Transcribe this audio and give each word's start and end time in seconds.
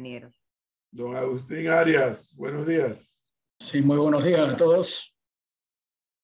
ingeniero. 0.00 0.32
Don 0.90 1.14
Agustín 1.14 1.68
Arias, 1.68 2.34
buenos 2.34 2.66
días. 2.66 3.28
Sí, 3.58 3.82
muy 3.82 3.98
buenos 3.98 4.24
días 4.24 4.48
a 4.48 4.56
todos. 4.56 5.14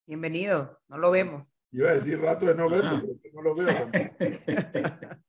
Bienvenido, 0.07 0.81
no 0.89 0.97
lo 0.99 1.11
vemos. 1.11 1.47
Iba 1.73 1.91
a 1.91 1.95
decir 1.95 2.19
rato 2.19 2.47
de 2.47 2.55
no 2.55 2.71
verlo, 2.71 3.03
pero 3.23 3.35
no 3.35 3.43
lo 3.43 3.55
veo. 3.55 3.69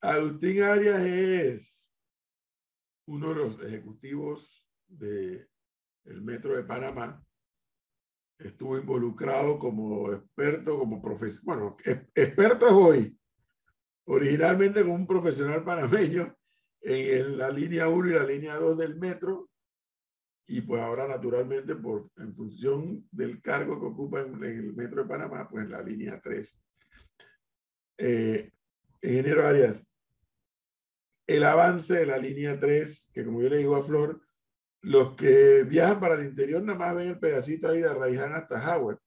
Agustín 0.00 0.62
Arias 0.62 1.02
es 1.02 1.92
uno 3.06 3.28
de 3.28 3.34
los 3.34 3.60
ejecutivos 3.60 4.66
del 4.86 5.46
Metro 6.22 6.56
de 6.56 6.64
Panamá. 6.64 7.22
Estuvo 8.38 8.78
involucrado 8.78 9.58
como 9.58 10.10
experto, 10.12 10.78
como 10.78 11.02
profesor, 11.02 11.44
bueno, 11.44 11.76
experto 12.14 12.66
es 12.66 12.72
hoy, 12.72 13.18
originalmente 14.06 14.82
como 14.82 14.94
un 14.94 15.06
profesional 15.06 15.64
panameño 15.64 16.34
en 16.80 17.38
la 17.38 17.50
línea 17.50 17.88
1 17.88 18.08
y 18.08 18.14
la 18.14 18.24
línea 18.24 18.56
2 18.56 18.78
del 18.78 18.96
metro, 18.96 19.50
y 20.48 20.60
pues 20.60 20.80
ahora 20.80 21.08
naturalmente 21.08 21.74
por, 21.74 22.02
en 22.16 22.34
función 22.34 23.06
del 23.10 23.42
cargo 23.42 23.80
que 23.80 23.86
ocupa 23.86 24.20
en, 24.20 24.42
el 24.42 24.74
metro 24.74 25.02
de 25.02 25.08
Panamá, 25.08 25.48
pues 25.48 25.68
la 25.68 25.82
línea 25.82 26.20
3. 26.22 26.62
Eh, 27.98 28.52
ingeniero 29.02 29.46
Arias, 29.46 29.84
el 31.26 31.42
avance 31.42 31.94
de 31.94 32.06
la 32.06 32.18
línea 32.18 32.58
3, 32.60 33.10
que 33.12 33.24
como 33.24 33.42
yo 33.42 33.48
le 33.48 33.58
digo 33.58 33.74
a 33.74 33.82
Flor, 33.82 34.22
los 34.82 35.16
que 35.16 35.64
viajan 35.64 35.98
para 35.98 36.14
el 36.14 36.26
interior 36.26 36.62
nada 36.62 36.78
más 36.78 36.94
ven 36.94 37.08
el 37.08 37.18
pedacito 37.18 37.68
ahí 37.68 37.80
de 37.80 37.88
Arraiján 37.88 38.34
hasta 38.34 38.76
Howard, 38.76 39.00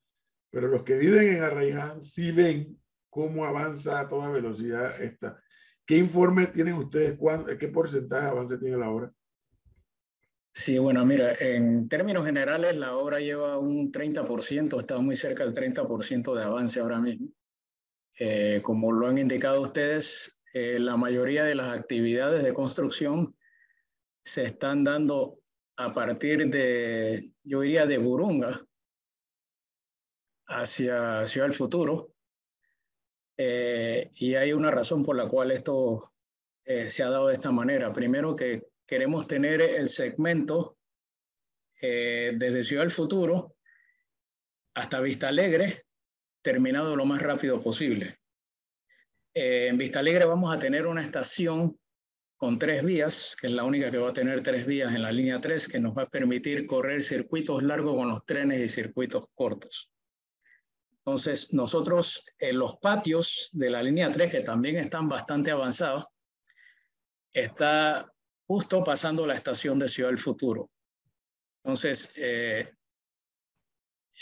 pero 0.52 0.68
los 0.68 0.84
que 0.84 0.98
viven 0.98 1.38
en 1.38 1.44
Arraiján 1.44 2.04
sí 2.04 2.34
ven 2.34 2.78
cómo 3.10 3.46
avanza 3.46 4.00
a 4.00 4.08
toda 4.08 4.30
velocidad 4.30 5.02
esta. 5.02 5.42
¿Qué 5.86 5.98
informe 5.98 6.48
tienen 6.48 6.76
ustedes? 6.76 7.18
¿Qué 7.60 7.68
porcentaje 7.70 8.26
de 8.26 8.32
avance 8.32 8.58
tiene 8.58 8.78
la 8.78 8.90
obra? 8.90 9.12
Sí, 10.54 10.78
bueno, 10.78 11.06
mira, 11.06 11.34
en 11.40 11.88
términos 11.88 12.26
generales 12.26 12.76
la 12.76 12.96
obra 12.96 13.20
lleva 13.20 13.58
un 13.58 13.92
30%, 13.92 14.80
está 14.80 14.98
muy 14.98 15.16
cerca 15.16 15.46
del 15.46 15.54
30% 15.54 16.36
de 16.36 16.44
avance 16.44 16.80
ahora 16.80 17.00
mismo. 17.00 17.30
Eh, 18.20 18.60
como 18.62 18.92
lo 18.92 19.08
han 19.08 19.18
indicado 19.18 19.62
ustedes, 19.62 20.40
eh, 20.54 20.78
la 20.80 20.98
mayoría 20.98 21.44
de 21.44 21.56
las 21.56 21.78
actividades 21.78 22.44
de 22.44 22.54
construcción 22.54 23.36
se 24.24 24.44
están 24.44 24.84
dando 24.84 25.40
a 25.78 25.94
partir 25.94 26.50
de, 26.50 27.32
yo 27.44 27.62
diría, 27.62 27.86
de 27.86 27.98
Burunga 27.98 28.66
hacia 30.48 31.26
Ciudad 31.26 31.48
del 31.48 31.56
Futuro, 31.56 32.09
eh, 33.42 34.12
y 34.16 34.36
hay 34.36 34.52
una 34.52 34.70
razón 34.70 35.02
por 35.02 35.16
la 35.16 35.30
cual 35.30 35.52
esto 35.52 36.12
eh, 36.66 36.90
se 36.90 37.04
ha 37.04 37.10
dado 37.10 37.30
de 37.30 37.36
esta 37.36 37.52
manera. 37.52 37.94
Primero 37.94 38.36
que 38.36 38.64
queremos 38.86 39.28
tener 39.28 39.62
el 39.62 39.88
segmento 39.88 40.78
eh, 41.82 42.34
desde 42.36 42.66
Ciudad 42.66 42.84
del 42.84 42.92
Futuro 42.92 43.56
hasta 44.74 45.00
Vista 45.00 45.30
Alegre 45.30 45.86
terminado 46.42 46.98
lo 46.98 47.06
más 47.06 47.22
rápido 47.22 47.62
posible. 47.62 48.20
en 49.34 49.78
Vista 49.78 50.00
Alegre 50.00 50.26
vamos 50.26 50.54
a 50.54 50.60
tener 50.60 50.86
una 50.86 51.02
estación 51.02 51.80
con 52.36 52.60
tres 52.60 52.84
vías, 52.84 53.38
que 53.40 53.48
es 53.48 53.54
la 53.54 53.64
única 53.64 53.90
que 53.90 54.00
va 54.00 54.10
a 54.10 54.14
tener 54.14 54.44
tres 54.44 54.66
vías 54.66 54.94
en 54.94 55.02
la 55.02 55.14
línea 55.14 55.40
3, 55.40 55.66
que 55.70 55.80
nos 55.80 55.98
va 55.98 56.04
a 56.04 56.10
permitir 56.10 56.66
correr 56.66 57.02
circuitos 57.02 57.64
largos 57.64 57.96
con 57.96 58.10
los 58.10 58.26
trenes 58.26 58.60
y 58.60 58.68
circuitos 58.68 59.28
cortos. 59.34 59.90
Entonces, 61.06 61.54
nosotros 61.54 62.24
en 62.38 62.60
los 62.60 62.78
patios 62.78 63.50
de 63.54 63.70
la 63.70 63.82
línea 63.82 64.12
3, 64.12 64.32
que 64.32 64.42
también 64.42 64.78
están 64.78 65.08
bastante 65.08 65.52
avanzados, 65.52 66.06
está 67.32 68.12
justo 68.48 68.84
pasando 68.84 69.26
la 69.26 69.36
estación 69.36 69.80
de 69.80 69.90
Ciudad 69.90 70.10
del 70.10 70.20
Futuro. 70.20 70.70
Entonces, 71.64 72.14
eh, 72.18 72.74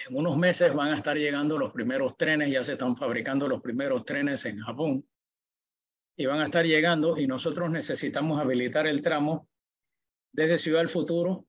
en 0.07 0.15
unos 0.15 0.37
meses 0.37 0.73
van 0.73 0.89
a 0.89 0.95
estar 0.95 1.17
llegando 1.17 1.57
los 1.57 1.73
primeros 1.73 2.15
trenes, 2.17 2.51
ya 2.51 2.63
se 2.63 2.73
están 2.73 2.95
fabricando 2.95 3.47
los 3.47 3.61
primeros 3.61 4.05
trenes 4.05 4.45
en 4.45 4.59
Japón, 4.59 5.05
y 6.17 6.25
van 6.25 6.41
a 6.41 6.45
estar 6.45 6.65
llegando 6.65 7.17
y 7.17 7.27
nosotros 7.27 7.69
necesitamos 7.69 8.39
habilitar 8.39 8.87
el 8.87 9.01
tramo 9.01 9.47
desde 10.33 10.57
Ciudad 10.57 10.79
del 10.79 10.89
Futuro 10.89 11.47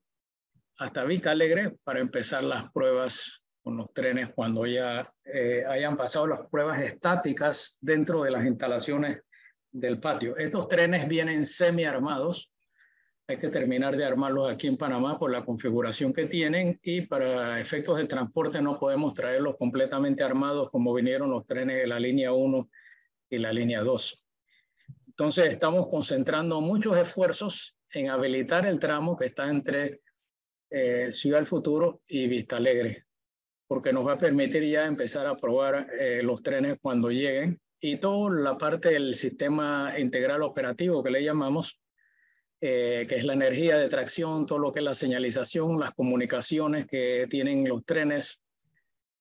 hasta 0.77 1.05
Vista 1.05 1.31
Alegre 1.31 1.79
para 1.83 2.01
empezar 2.01 2.45
las 2.45 2.71
pruebas 2.71 3.43
con 3.69 3.77
los 3.77 3.93
trenes 3.93 4.31
cuando 4.35 4.65
ya 4.65 5.13
eh, 5.27 5.63
hayan 5.69 5.95
pasado 5.95 6.27
las 6.27 6.41
pruebas 6.47 6.81
estáticas 6.81 7.77
dentro 7.83 8.23
de 8.23 8.31
las 8.31 8.47
instalaciones 8.47 9.21
del 9.71 10.01
patio. 10.01 10.39
Estos 10.39 10.69
trenes 10.69 11.07
vienen 11.07 11.45
semi-armados. 11.45 12.51
Hay 13.27 13.37
que 13.37 13.49
terminar 13.49 13.95
de 13.95 14.07
armarlos 14.07 14.51
aquí 14.51 14.69
en 14.69 14.79
Panamá 14.79 15.19
por 15.19 15.31
la 15.31 15.45
configuración 15.45 16.15
que 16.15 16.25
tienen 16.25 16.81
y 16.83 17.03
para 17.03 17.61
efectos 17.61 17.99
de 17.99 18.07
transporte 18.07 18.63
no 18.63 18.73
podemos 18.73 19.13
traerlos 19.13 19.59
completamente 19.59 20.25
armados 20.25 20.71
como 20.71 20.95
vinieron 20.95 21.31
los 21.31 21.47
trenes 21.47 21.77
de 21.77 21.87
la 21.89 22.01
línea 22.01 22.33
1 22.33 22.71
y 23.29 23.37
la 23.37 23.53
línea 23.53 23.83
2. 23.83 24.25
Entonces 25.09 25.45
estamos 25.49 25.91
concentrando 25.91 26.63
muchos 26.63 26.97
esfuerzos 26.97 27.77
en 27.93 28.09
habilitar 28.09 28.65
el 28.65 28.79
tramo 28.79 29.15
que 29.15 29.27
está 29.27 29.51
entre 29.51 30.01
eh, 30.71 31.13
Ciudad 31.13 31.37
del 31.37 31.47
Futuro 31.47 32.01
y 32.07 32.27
Vista 32.29 32.57
Alegre 32.57 33.08
porque 33.69 33.93
nos 33.93 34.07
va 34.07 34.15
a 34.15 34.19
permitir 34.19 34.65
ya 34.65 34.87
empezar 34.87 35.27
a 35.27 35.37
probar 35.37 35.89
eh, 36.01 36.23
los 36.23 36.43
trenes 36.43 36.79
cuando 36.81 37.11
lleguen 37.11 37.61
y 37.81 37.99
toda 37.99 38.35
la 38.35 38.59
parte 38.59 38.91
del 38.91 39.15
sistema 39.15 39.93
integral 39.99 40.43
operativo 40.43 41.03
que 41.03 41.11
le 41.11 41.23
llamamos, 41.23 41.79
eh, 42.61 43.07
que 43.09 43.15
es 43.17 43.25
la 43.25 43.35
energía 43.35 43.77
de 43.77 43.89
tracción, 43.89 44.47
todo 44.47 44.59
lo 44.59 44.73
que 44.73 44.81
es 44.81 44.85
la 44.85 44.95
señalización, 44.95 45.79
las 45.79 45.93
comunicaciones 45.93 46.87
que 46.87 47.27
tienen 47.31 47.69
los 47.69 47.85
trenes 47.85 48.41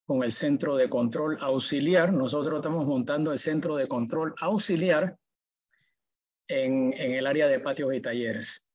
con 0.05 0.23
el 0.23 0.31
centro 0.31 0.77
de 0.77 0.89
control 0.89 1.37
auxiliar. 1.41 2.13
Nosotros 2.13 2.55
estamos 2.55 2.87
montando 2.87 3.33
el 3.33 3.37
centro 3.37 3.75
de 3.75 3.87
control 3.87 4.33
auxiliar 4.39 5.17
en, 6.47 6.93
en 6.93 7.11
el 7.11 7.27
área 7.27 7.47
de 7.47 7.59
patios 7.59 7.93
y 7.93 7.99
talleres. 7.99 8.66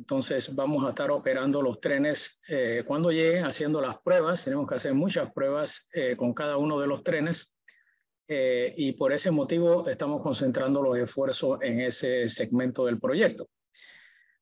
Entonces 0.00 0.54
vamos 0.54 0.82
a 0.86 0.88
estar 0.88 1.10
operando 1.10 1.60
los 1.60 1.78
trenes 1.78 2.40
eh, 2.48 2.84
cuando 2.86 3.10
lleguen, 3.10 3.44
haciendo 3.44 3.82
las 3.82 3.98
pruebas. 4.00 4.42
Tenemos 4.42 4.66
que 4.66 4.76
hacer 4.76 4.94
muchas 4.94 5.30
pruebas 5.30 5.86
eh, 5.92 6.16
con 6.16 6.32
cada 6.32 6.56
uno 6.56 6.80
de 6.80 6.86
los 6.86 7.04
trenes 7.04 7.52
eh, 8.26 8.72
y 8.78 8.92
por 8.92 9.12
ese 9.12 9.30
motivo 9.30 9.86
estamos 9.90 10.22
concentrando 10.22 10.80
los 10.80 10.96
esfuerzos 10.96 11.58
en 11.60 11.80
ese 11.80 12.30
segmento 12.30 12.86
del 12.86 12.98
proyecto. 12.98 13.50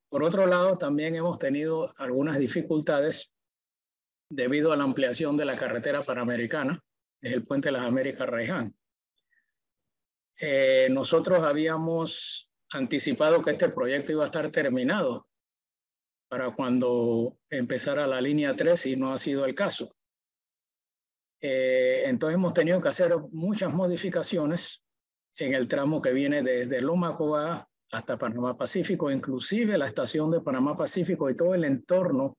Por 0.08 0.22
otro 0.22 0.46
lado, 0.46 0.76
también 0.76 1.16
hemos 1.16 1.40
tenido 1.40 1.92
algunas 1.96 2.38
dificultades 2.38 3.34
debido 4.30 4.72
a 4.72 4.76
la 4.76 4.84
ampliación 4.84 5.36
de 5.36 5.44
la 5.44 5.56
carretera 5.56 6.04
panamericana, 6.04 6.80
es 7.20 7.32
el 7.32 7.42
puente 7.42 7.68
de 7.68 7.72
las 7.72 7.82
Américas 7.82 8.28
Reján. 8.28 8.76
nosotros 10.90 11.42
habíamos 11.42 12.48
anticipado 12.72 13.42
que 13.42 13.50
este 13.50 13.70
proyecto 13.70 14.12
iba 14.12 14.22
a 14.22 14.26
estar 14.26 14.48
terminado 14.52 15.28
para 16.28 16.54
cuando 16.54 17.36
empezara 17.50 18.06
la 18.06 18.20
línea 18.20 18.54
3 18.54 18.86
y 18.86 18.96
no 18.96 19.12
ha 19.12 19.18
sido 19.18 19.44
el 19.44 19.54
caso. 19.54 19.90
Eh, 21.40 22.02
entonces 22.06 22.34
hemos 22.34 22.52
tenido 22.52 22.80
que 22.80 22.88
hacer 22.88 23.14
muchas 23.30 23.72
modificaciones 23.72 24.82
en 25.38 25.54
el 25.54 25.68
tramo 25.68 26.02
que 26.02 26.12
viene 26.12 26.42
desde 26.42 26.80
Loma 26.80 27.16
Coa 27.16 27.68
hasta 27.92 28.18
Panamá 28.18 28.56
Pacífico, 28.56 29.10
inclusive 29.10 29.78
la 29.78 29.86
estación 29.86 30.30
de 30.30 30.40
Panamá 30.40 30.76
Pacífico 30.76 31.30
y 31.30 31.36
todo 31.36 31.54
el 31.54 31.64
entorno 31.64 32.36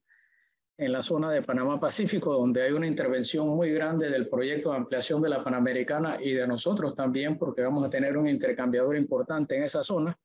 en 0.78 0.94
la 0.94 1.02
zona 1.02 1.32
de 1.32 1.42
Panamá 1.42 1.80
Pacífico, 1.80 2.34
donde 2.34 2.62
hay 2.62 2.72
una 2.72 2.88
intervención 2.88 3.48
muy 3.50 3.72
grande 3.72 4.10
del 4.10 4.30
proyecto 4.30 4.72
de 4.72 4.78
ampliación 4.78 5.22
de 5.22 5.30
la 5.30 5.42
Panamericana 5.42 6.18
y 6.22 6.34
de 6.34 6.48
nosotros 6.48 6.96
también, 6.96 7.38
porque 7.38 7.64
vamos 7.64 7.86
a 7.86 7.90
tener 7.90 8.18
un 8.18 8.28
intercambiador 8.28 8.96
importante 8.96 9.58
en 9.58 9.64
esa 9.64 9.84
zona. 9.84 10.18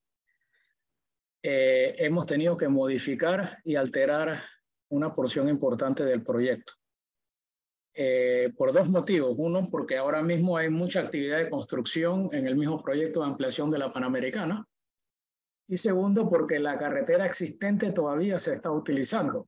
Eh, 1.47 1.95
hemos 1.99 2.25
tenido 2.25 2.57
que 2.57 2.69
modificar 2.69 3.59
y 3.67 3.77
alterar 3.77 4.41
una 4.89 5.13
porción 5.13 5.47
importante 5.51 6.03
del 6.03 6.23
proyecto. 6.23 6.73
Eh, 7.93 8.51
por 8.57 8.73
dos 8.73 8.89
motivos. 8.89 9.35
Uno, 9.37 9.69
porque 9.71 9.99
ahora 9.99 10.23
mismo 10.23 10.57
hay 10.57 10.71
mucha 10.71 11.01
actividad 11.01 11.37
de 11.37 11.51
construcción 11.51 12.31
en 12.33 12.47
el 12.47 12.57
mismo 12.57 12.83
proyecto 12.83 13.21
de 13.21 13.27
ampliación 13.27 13.71
de 13.71 13.79
la 13.79 13.93
Panamericana. 13.93 14.67
Y 15.69 15.77
segundo, 15.77 16.31
porque 16.31 16.59
la 16.59 16.79
carretera 16.79 17.27
existente 17.27 17.93
todavía 17.93 18.39
se 18.39 18.53
está 18.53 18.71
utilizando. 18.71 19.47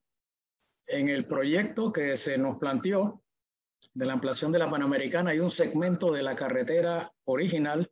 En 0.87 1.09
el 1.09 1.27
proyecto 1.27 1.91
que 1.91 2.19
se 2.19 2.37
nos 2.37 2.59
planteó 2.59 3.23
de 3.95 4.05
la 4.05 4.13
ampliación 4.13 4.53
de 4.53 4.59
la 4.59 4.69
Panamericana 4.69 5.31
hay 5.31 5.41
un 5.41 5.51
segmento 5.51 6.13
de 6.13 6.23
la 6.23 6.37
carretera 6.37 7.11
original 7.25 7.91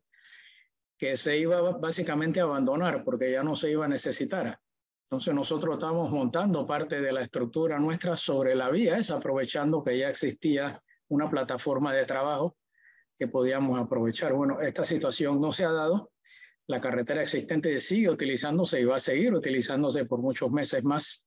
que 0.98 1.16
se 1.16 1.38
iba 1.38 1.60
básicamente 1.78 2.40
a 2.40 2.44
abandonar 2.44 3.04
porque 3.04 3.30
ya 3.30 3.42
no 3.42 3.56
se 3.56 3.70
iba 3.70 3.84
a 3.84 3.88
necesitar. 3.88 4.58
Entonces 5.06 5.34
nosotros 5.34 5.74
estamos 5.74 6.10
montando 6.10 6.66
parte 6.66 7.00
de 7.00 7.12
la 7.12 7.22
estructura 7.22 7.78
nuestra 7.78 8.16
sobre 8.16 8.54
la 8.54 8.70
vía, 8.70 8.96
es 8.96 9.10
aprovechando 9.10 9.82
que 9.82 9.98
ya 9.98 10.08
existía 10.08 10.82
una 11.08 11.28
plataforma 11.28 11.92
de 11.92 12.04
trabajo 12.04 12.56
que 13.18 13.28
podíamos 13.28 13.78
aprovechar. 13.78 14.32
Bueno, 14.32 14.60
esta 14.60 14.84
situación 14.84 15.40
no 15.40 15.52
se 15.52 15.64
ha 15.64 15.72
dado 15.72 16.10
la 16.66 16.80
carretera 16.80 17.22
existente 17.22 17.78
sigue 17.78 18.08
utilizándose 18.08 18.80
y 18.80 18.84
va 18.84 18.96
a 18.96 19.00
seguir 19.00 19.34
utilizándose 19.34 20.06
por 20.06 20.20
muchos 20.20 20.50
meses 20.50 20.82
más. 20.82 21.24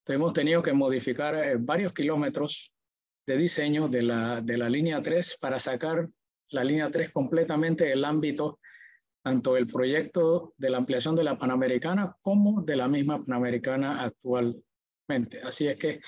Entonces, 0.00 0.16
hemos 0.16 0.32
tenido 0.32 0.62
que 0.62 0.72
modificar 0.72 1.34
eh, 1.36 1.56
varios 1.58 1.94
kilómetros 1.94 2.74
de 3.26 3.36
diseño 3.36 3.88
de 3.88 4.02
la, 4.02 4.40
de 4.42 4.58
la 4.58 4.68
línea 4.68 5.02
3 5.02 5.38
para 5.40 5.58
sacar 5.58 6.08
la 6.50 6.64
línea 6.64 6.90
3 6.90 7.12
completamente 7.12 7.86
del 7.86 8.04
ámbito 8.04 8.58
tanto 9.22 9.54
del 9.54 9.66
proyecto 9.66 10.54
de 10.56 10.70
la 10.70 10.78
ampliación 10.78 11.16
de 11.16 11.24
la 11.24 11.38
Panamericana 11.38 12.16
como 12.22 12.62
de 12.62 12.76
la 12.76 12.88
misma 12.88 13.24
Panamericana 13.24 14.02
actualmente. 14.02 15.40
Así 15.42 15.66
es 15.66 15.76
que 15.76 16.00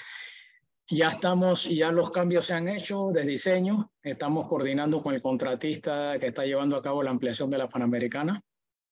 ya 0.89 1.11
estamos, 1.11 1.65
ya 1.65 1.93
los 1.93 2.11
cambios 2.11 2.47
se 2.47 2.55
han 2.55 2.69
hecho 2.69 3.09
de 3.13 3.25
diseño, 3.25 3.93
estamos 4.03 4.47
coordinando 4.47 5.01
con 5.01 5.15
el 5.15 5.23
contratista 5.23 6.19
que 6.19 6.27
está 6.27 6.45
llevando 6.45 6.77
a 6.77 6.83
cabo 6.83 7.03
la 7.03 7.11
ampliación 7.11 7.51
de 7.51 7.59
la 7.59 7.69
Panamericana 7.69 8.43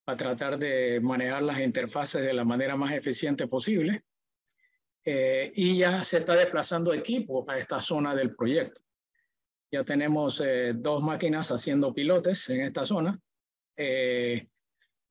a 0.07 0.17
tratar 0.17 0.59
de 0.59 1.01
manejar 1.03 1.43
las 1.43 1.61
interfaces 1.61 2.25
de 2.25 2.33
la 2.33 2.45
manera 2.45 2.77
más 2.77 2.93
eficiente 2.93 3.47
posible. 3.47 4.05
Eh, 5.05 5.53
y 5.55 5.79
ya 5.79 6.05
se 6.05 6.19
está 6.19 6.35
desplazando 6.35 6.93
equipo 6.93 7.45
a 7.49 7.57
esta 7.57 7.81
zona 7.81 8.15
del 8.15 8.35
proyecto. 8.35 8.81
Ya 9.71 9.85
tenemos 9.85 10.41
eh, 10.41 10.73
dos 10.75 11.03
máquinas 11.03 11.51
haciendo 11.51 11.93
pilotes 11.93 12.49
en 12.49 12.63
esta 12.63 12.87
zona. 12.87 13.19
Eh, 13.81 14.49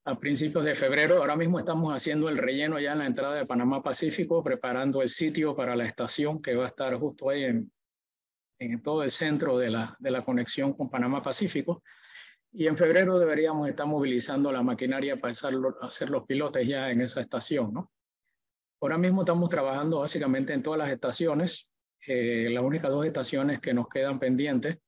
a 0.04 0.20
principios 0.20 0.66
de 0.66 0.76
febrero, 0.76 1.18
ahora 1.20 1.38
mismo 1.38 1.58
estamos 1.58 1.94
haciendo 1.94 2.28
el 2.28 2.38
relleno 2.38 2.80
ya 2.80 2.92
en 2.92 3.00
la 3.00 3.06
entrada 3.06 3.36
de 3.36 3.46
Panamá 3.46 3.82
Pacífico, 3.82 4.44
preparando 4.44 5.02
el 5.02 5.08
sitio 5.08 5.56
para 5.56 5.74
la 5.74 5.86
estación 5.86 6.42
que 6.42 6.54
va 6.54 6.66
a 6.66 6.68
estar 6.68 6.94
justo 6.96 7.30
ahí 7.30 7.46
en, 7.46 7.72
todo 8.84 9.04
el 9.04 9.12
centro 9.12 9.58
de 9.58 9.70
la, 9.70 9.96
de 10.00 10.12
la 10.12 10.26
conexión 10.26 10.74
con 10.74 10.90
Panamá 10.90 11.22
Pacífico. 11.22 11.82
Y 12.52 12.68
en 12.68 12.76
febrero 12.76 13.18
deberíamos 13.20 13.70
estar 13.70 13.88
movilizando 13.88 14.52
la 14.52 14.64
maquinaria 14.64 15.16
para 15.16 15.32
hacer 15.32 16.10
los 16.10 16.26
pilotes 16.26 16.68
ya 16.68 16.90
en 16.92 17.02
esa 17.02 17.22
estación, 17.22 17.74
¿no? 17.74 17.92
Ahora 18.82 18.98
mismo 18.98 19.22
estamos 19.22 19.48
trabajando 19.48 20.00
básicamente 20.00 20.54
en 20.54 20.62
todas 20.62 20.80
las 20.80 20.90
estaciones. 20.90 21.70
Eh, 22.06 22.50
las 22.52 22.64
únicas 22.64 22.92
dos 22.92 23.06
estaciones 23.06 23.60
que 23.60 23.74
nos 23.74 23.88
quedan 23.88 24.20
pendientes 24.20 24.80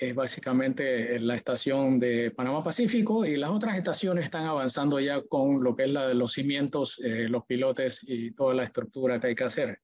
es 0.00 0.14
básicamente 0.14 1.20
la 1.20 1.34
estación 1.34 2.00
de 2.00 2.30
Panamá 2.30 2.62
Pacífico 2.62 3.26
y 3.26 3.36
las 3.36 3.50
otras 3.50 3.76
estaciones 3.76 4.24
están 4.24 4.46
avanzando 4.46 4.98
ya 4.98 5.20
con 5.20 5.62
lo 5.62 5.76
que 5.76 5.82
es 5.82 5.90
la 5.90 6.08
de 6.08 6.14
los 6.14 6.32
cimientos, 6.32 6.98
eh, 7.04 7.28
los 7.28 7.44
pilotes 7.44 8.00
y 8.02 8.32
toda 8.32 8.54
la 8.54 8.64
estructura 8.64 9.20
que 9.20 9.26
hay 9.26 9.34
que 9.34 9.44
hacer. 9.44 9.78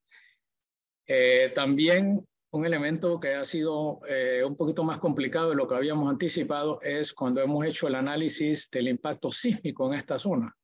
Eh, 1.06 1.52
también 1.54 2.26
un 2.50 2.64
elemento 2.64 3.20
que 3.20 3.34
ha 3.34 3.44
sido 3.44 4.00
eh, 4.08 4.42
un 4.42 4.56
poquito 4.56 4.82
más 4.84 4.96
complicado 4.96 5.50
de 5.50 5.56
lo 5.56 5.68
que 5.68 5.74
habíamos 5.74 6.08
anticipado 6.08 6.80
es 6.80 7.12
cuando 7.12 7.42
hemos 7.42 7.62
hecho 7.66 7.86
el 7.86 7.94
análisis 7.94 8.70
del 8.70 8.88
impacto 8.88 9.30
sísmico 9.30 9.86
en 9.86 9.98
esta 9.98 10.18
zona. 10.18 10.56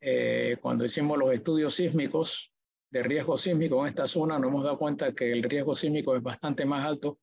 Eh, 0.00 0.56
cuando 0.60 0.84
hicimos 0.84 1.16
los 1.16 1.32
estudios 1.32 1.76
sísmicos 1.76 2.52
de 2.90 3.04
riesgo 3.04 3.38
sísmico 3.38 3.80
en 3.80 3.86
esta 3.86 4.08
zona, 4.08 4.36
nos 4.36 4.48
hemos 4.48 4.64
dado 4.64 4.78
cuenta 4.78 5.14
que 5.14 5.30
el 5.30 5.44
riesgo 5.44 5.76
sísmico 5.76 6.16
es 6.16 6.22
bastante 6.22 6.64
más 6.64 6.84
alto 6.84 7.20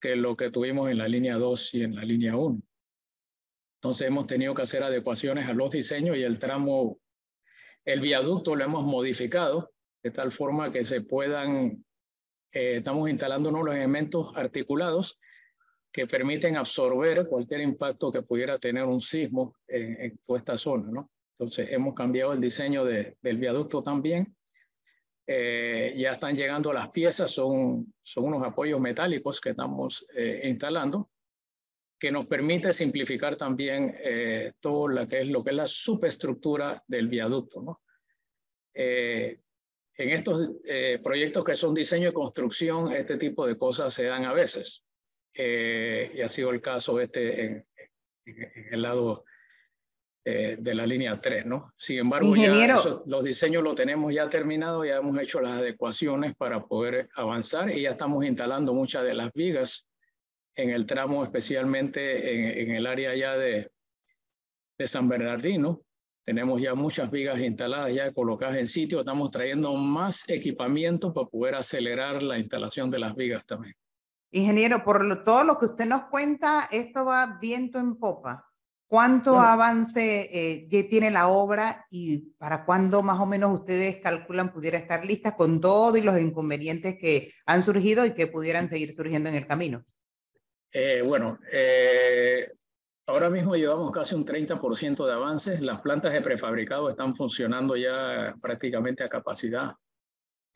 que 0.00 0.16
lo 0.16 0.36
que 0.36 0.50
tuvimos 0.50 0.90
en 0.90 0.98
la 0.98 1.08
línea 1.08 1.36
2 1.36 1.74
y 1.74 1.82
en 1.82 1.94
la 1.94 2.02
línea 2.02 2.36
1. 2.36 2.60
Entonces 3.78 4.06
hemos 4.06 4.26
tenido 4.26 4.54
que 4.54 4.62
hacer 4.62 4.82
adecuaciones 4.82 5.48
a 5.48 5.54
los 5.54 5.70
diseños 5.70 6.16
y 6.16 6.22
el 6.22 6.38
tramo, 6.38 6.98
el 7.84 8.00
viaducto 8.00 8.56
lo 8.56 8.64
hemos 8.64 8.84
modificado 8.84 9.72
de 10.02 10.10
tal 10.10 10.30
forma 10.30 10.70
que 10.70 10.84
se 10.84 11.00
puedan 11.00 11.84
eh, 12.52 12.76
estamos 12.76 13.10
instalando 13.10 13.50
unos 13.50 13.74
elementos 13.74 14.36
articulados 14.36 15.18
que 15.92 16.06
permiten 16.06 16.56
absorber 16.56 17.26
cualquier 17.28 17.62
impacto 17.62 18.10
que 18.10 18.22
pudiera 18.22 18.58
tener 18.58 18.84
un 18.84 19.00
sismo 19.00 19.56
en, 19.66 20.18
toda 20.24 20.38
esta 20.38 20.58
zona. 20.58 20.90
¿no? 20.90 21.10
Entonces, 21.34 21.68
hemos 21.70 21.94
cambiado 21.94 22.32
el 22.32 22.40
diseño 22.40 22.84
del 22.84 23.38
viaducto 23.38 23.80
también. 23.80 24.35
Eh, 25.26 25.92
ya 25.96 26.12
están 26.12 26.36
llegando 26.36 26.72
las 26.72 26.90
piezas, 26.90 27.30
son, 27.30 27.92
son 28.02 28.24
unos 28.24 28.44
apoyos 28.44 28.80
metálicos 28.80 29.40
que 29.40 29.50
estamos 29.50 30.06
eh, 30.14 30.42
instalando, 30.44 31.10
que 31.98 32.12
nos 32.12 32.26
permite 32.26 32.72
simplificar 32.72 33.36
también 33.36 33.96
todo 34.60 34.86
lo 34.86 35.06
que, 35.08 35.22
es, 35.22 35.28
lo 35.28 35.42
que 35.42 35.50
es 35.50 35.56
la 35.56 35.66
superestructura 35.66 36.84
del 36.86 37.08
viaducto. 37.08 37.62
¿no? 37.62 37.80
en 39.98 40.10
estos 40.10 40.50
eh, 40.64 41.00
proyectos 41.02 41.44
que 41.44 41.56
son 41.56 41.74
diseño 41.74 42.10
y 42.10 42.12
construcción, 42.12 42.92
este 42.92 43.16
tipo 43.16 43.46
de 43.46 43.56
cosas 43.56 43.94
se 43.94 44.04
dan 44.04 44.24
a 44.24 44.32
veces. 44.32 44.84
Eh, 45.32 46.12
y 46.14 46.20
ha 46.20 46.28
sido 46.28 46.50
el 46.50 46.60
caso 46.60 47.00
este 47.00 47.44
en, 47.44 47.66
el 48.72 48.82
lado 48.82 49.24
eh, 50.28 50.56
de 50.58 50.74
la 50.74 50.84
línea 50.84 51.20
3, 51.20 51.46
¿no? 51.46 51.72
Sin 51.76 52.00
embargo, 52.00 52.34
ya 52.34 52.82
los 53.06 53.22
diseños 53.22 53.62
los 53.62 53.76
tenemos 53.76 54.12
ya 54.12 54.28
terminados, 54.28 54.84
ya 54.84 54.96
hemos 54.96 55.16
hecho 55.20 55.40
las 55.40 55.52
adecuaciones 55.52 56.34
para 56.34 56.64
poder 56.64 57.08
avanzar 57.14 57.70
y 57.70 57.82
ya 57.82 57.90
estamos 57.90 58.24
instalando 58.24 58.74
muchas 58.74 59.04
de 59.04 59.14
las 59.14 59.32
vigas 59.32 59.86
en 60.56 60.70
el 60.70 60.84
tramo, 60.84 61.22
especialmente 61.22 62.62
en, 62.62 62.72
el 62.72 62.88
área 62.88 63.14
ya 63.14 63.36
de, 63.36 63.70
de 64.76 64.86
San 64.88 65.08
Bernardino, 65.08 65.82
tenemos 66.24 66.60
ya 66.60 66.74
muchas 66.74 67.08
vigas 67.08 67.38
instaladas, 67.38 67.94
ya 67.94 68.12
colocadas 68.12 68.56
en 68.56 68.66
sitio. 68.66 68.98
Estamos 68.98 69.30
trayendo 69.30 69.72
más 69.76 70.28
equipamiento 70.28 71.14
para 71.14 71.28
poder 71.28 71.54
acelerar 71.54 72.20
la 72.20 72.36
instalación 72.36 72.90
de 72.90 72.98
las 72.98 73.14
vigas 73.14 73.46
también. 73.46 73.76
Ingeniero, 74.32 74.82
por 74.82 75.22
todo 75.22 75.44
lo 75.44 75.56
que 75.56 75.66
usted 75.66 75.86
nos 75.86 76.06
cuenta, 76.06 76.68
esto 76.72 77.04
va 77.04 77.38
viento 77.40 77.78
en 77.78 77.94
popa. 77.94 78.50
¿Cuánto 78.88 79.40
avance 79.40 80.30
eh, 80.32 80.86
tiene 80.88 81.10
la 81.10 81.28
obra 81.28 81.86
y 81.90 82.18
para 82.38 82.64
cuándo 82.64 83.02
más 83.02 83.18
o 83.18 83.26
menos 83.26 83.60
ustedes 83.60 83.96
calculan 84.00 84.52
pudiera 84.52 84.78
estar 84.78 85.04
lista 85.04 85.34
con 85.34 85.60
todos 85.60 85.98
y 85.98 86.02
los 86.02 86.18
inconvenientes 86.20 86.96
que 87.00 87.32
han 87.46 87.62
surgido 87.62 88.06
y 88.06 88.14
que 88.14 88.28
pudieran 88.28 88.68
seguir 88.68 88.94
surgiendo 88.94 89.28
en 89.28 89.34
el 89.34 89.46
camino? 89.46 89.84
Eh, 90.72 91.02
bueno, 91.02 91.38
eh, 91.50 92.48
Ahora 93.08 93.30
mismo 93.30 93.54
llevamos 93.54 93.92
casi 93.92 94.16
un 94.16 94.24
30% 94.24 95.06
de 95.06 95.12
avances. 95.12 95.60
Las 95.60 95.80
plantas 95.80 96.12
de 96.12 96.22
prefabricado 96.22 96.90
están 96.90 97.14
funcionando 97.14 97.76
ya 97.76 98.34
prácticamente 98.40 99.04
a 99.04 99.08
capacidad. 99.08 99.74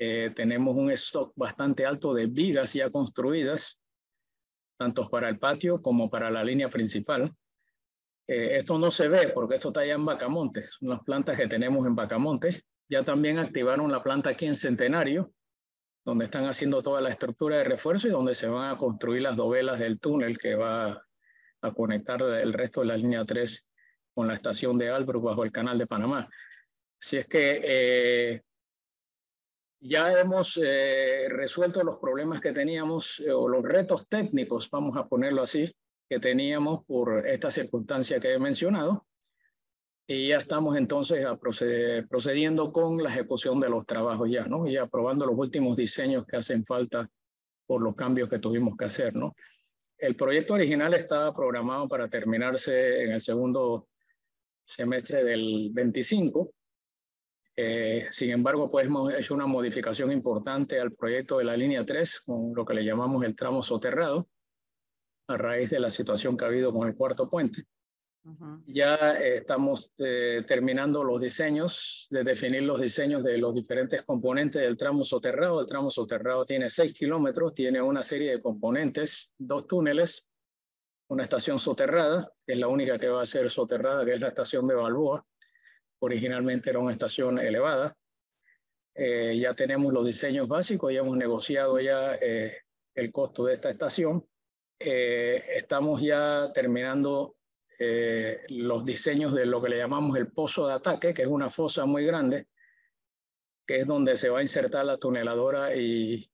Eh, 0.01 0.33
tenemos 0.35 0.75
un 0.75 0.91
stock 0.91 1.33
bastante 1.37 1.87
alto 1.87 2.13
de 2.13 2.27
vigas 2.27 2.73
ya 2.73 2.91
construidas, 2.91 3.79
tanto 4.77 5.09
para 5.09 5.29
el 5.29 5.39
patio 5.39 5.81
como 5.81 6.11
para 6.11 6.29
la 6.29 6.43
línea 6.43 6.69
principal. 6.69 7.33
Eh, 8.31 8.59
esto 8.59 8.79
no 8.79 8.93
se 8.93 9.09
ve 9.09 9.33
porque 9.35 9.57
esto 9.57 9.69
está 9.71 9.85
ya 9.85 9.95
en 9.95 10.05
Bacamontes, 10.05 10.77
son 10.79 10.91
las 10.91 11.01
plantas 11.01 11.37
que 11.37 11.49
tenemos 11.49 11.85
en 11.85 11.97
Bacamontes. 11.97 12.65
Ya 12.89 13.03
también 13.03 13.39
activaron 13.39 13.91
la 13.91 14.05
planta 14.05 14.31
aquí 14.31 14.47
en 14.47 14.55
Centenario, 14.55 15.33
donde 16.05 16.27
están 16.27 16.45
haciendo 16.45 16.81
toda 16.81 17.01
la 17.01 17.11
estructura 17.11 17.57
de 17.57 17.65
refuerzo 17.65 18.07
y 18.07 18.13
donde 18.13 18.37
se 18.37 18.47
van 18.47 18.71
a 18.71 18.79
construir 18.79 19.23
las 19.23 19.35
dovelas 19.35 19.81
del 19.81 19.99
túnel 19.99 20.39
que 20.39 20.55
va 20.55 21.05
a 21.61 21.73
conectar 21.75 22.23
el 22.23 22.53
resto 22.53 22.83
de 22.83 22.87
la 22.87 22.97
línea 22.97 23.25
3 23.25 23.67
con 24.15 24.29
la 24.29 24.35
estación 24.35 24.79
de 24.79 24.91
Albrook 24.91 25.25
bajo 25.25 25.43
el 25.43 25.51
canal 25.51 25.77
de 25.77 25.89
Panamá. 25.89 26.29
Si 27.01 27.17
es 27.17 27.27
que 27.27 27.61
eh, 27.65 28.43
ya 29.81 30.21
hemos 30.21 30.57
eh, 30.63 31.27
resuelto 31.31 31.83
los 31.83 31.99
problemas 31.99 32.41
que 32.41 32.53
teníamos, 32.53 33.19
eh, 33.27 33.33
o 33.33 33.49
los 33.49 33.65
retos 33.65 34.07
técnicos, 34.07 34.71
vamos 34.71 34.97
a 34.97 35.09
ponerlo 35.09 35.43
así, 35.43 35.69
que 36.11 36.19
teníamos 36.19 36.85
por 36.87 37.25
esta 37.25 37.53
circunstancia 37.53 38.19
que 38.19 38.33
he 38.33 38.39
mencionado, 38.41 39.07
y 40.09 40.27
ya 40.27 40.39
estamos 40.39 40.77
entonces 40.77 41.25
a 41.25 41.39
procediendo 41.39 42.73
con 42.73 43.01
la 43.01 43.11
ejecución 43.11 43.61
de 43.61 43.69
los 43.69 43.87
trabajos 43.87 44.29
ya, 44.29 44.45
¿no? 44.45 44.67
Y 44.67 44.77
aprobando 44.77 45.25
los 45.25 45.39
últimos 45.39 45.77
diseños 45.77 46.27
que 46.27 46.37
hacen 46.37 46.67
falta 46.67 47.09
por 47.65 47.81
los 47.81 47.95
cambios 47.95 48.29
que 48.29 48.41
tuvimos 48.41 48.77
que 48.77 48.87
hacer, 48.87 49.15
¿no? 49.15 49.37
El 49.97 50.17
proyecto 50.17 50.55
original 50.55 50.95
estaba 50.95 51.33
programado 51.33 51.87
para 51.87 52.09
terminarse 52.09 53.05
en 53.05 53.13
el 53.13 53.21
segundo 53.21 53.87
semestre 54.65 55.23
del 55.23 55.71
25. 55.73 56.53
Eh, 57.55 58.09
sin 58.11 58.33
embargo, 58.33 58.69
pues 58.69 58.87
hemos 58.87 59.15
hecho 59.15 59.35
una 59.35 59.47
modificación 59.47 60.11
importante 60.11 60.81
al 60.81 60.91
proyecto 60.91 61.39
de 61.39 61.45
la 61.45 61.57
línea 61.57 61.85
3 61.85 62.23
con 62.23 62.53
lo 62.53 62.65
que 62.65 62.75
le 62.75 62.85
llamamos 62.85 63.25
el 63.25 63.37
tramo 63.37 63.63
soterrado 63.63 64.29
a 65.31 65.37
raíz 65.37 65.71
de 65.71 65.81
la 65.81 65.91
situación 65.91 66.37
que 66.37 66.45
ha 66.45 66.49
habido 66.49 66.73
con 66.73 66.89
el 66.89 66.95
cuarto 66.95 67.29
puente. 67.29 67.65
Ya 68.67 69.15
eh, 69.19 69.37
estamos 69.37 69.95
eh, 69.99 70.43
terminando 70.47 71.03
los 71.03 71.21
diseños, 71.21 72.07
de 72.11 72.23
definir 72.23 72.63
los 72.63 72.81
diseños 72.81 73.25
de 73.25 73.39
los 73.39 73.55
diferentes 73.55 74.03
componentes 74.03 74.61
del 74.61 74.77
tramo 74.77 75.05
soterrado. 75.05 75.61
El 75.61 75.67
tramo 75.67 75.91
soterrado 75.91 76.45
tiene 76.45 76.69
6 76.69 76.93
kilómetros, 76.95 77.55
tiene 77.55 77.81
una 77.81 78.03
serie 78.03 78.33
de 78.33 78.43
componentes, 78.43 79.33
dos 79.39 79.67
túneles, 79.67 80.29
una 81.09 81.23
estación 81.23 81.59
soterrada, 81.59 82.31
que 82.47 82.53
es 82.53 82.59
la 82.59 82.69
única 82.69 82.99
que 82.99 83.09
va 83.09 83.23
a 83.23 83.27
ser 83.27 83.49
soterrada, 83.49 84.05
que 84.05 84.13
es 84.13 84.21
la 84.21 84.29
estación 84.29 84.69
de 84.69 84.75
Balboa. 84.75 85.27
Originalmente 86.01 86.71
era 86.71 86.79
una 86.79 86.93
estación 86.93 87.39
elevada. 87.39 87.97
Eh, 88.95 89.39
ya 89.41 89.55
tenemos 89.55 89.93
los 89.95 90.05
diseños 90.05 90.47
básicos, 90.47 90.93
ya 90.93 91.01
hemos 91.01 91.17
negociado 91.17 91.81
ya 91.81 92.15
el 92.15 93.13
costo 93.13 93.47
de 93.47 93.55
esta 93.55 93.71
estación. 93.71 94.27
Estamos 94.81 96.01
ya 96.01 96.51
terminando 96.53 97.37
eh, 97.83 98.43
los 98.51 98.85
diseños 98.85 99.33
de 99.33 99.47
lo 99.47 99.63
que 99.63 99.71
le 99.71 99.79
llamamos 99.79 100.15
el 100.19 100.31
pozo 100.31 100.67
de 100.67 100.75
ataque, 100.75 101.15
que 101.15 101.23
es 101.23 101.29
una 101.29 101.49
fosa 101.49 101.87
muy 101.87 102.05
grande, 102.05 102.49
que 103.67 103.79
es 103.79 103.87
donde 103.87 104.17
se 104.17 104.29
va 104.29 104.41
a 104.41 104.43
insertar 104.43 104.85
la 104.85 104.99
tuneladora 104.99 105.75
y, 105.75 106.31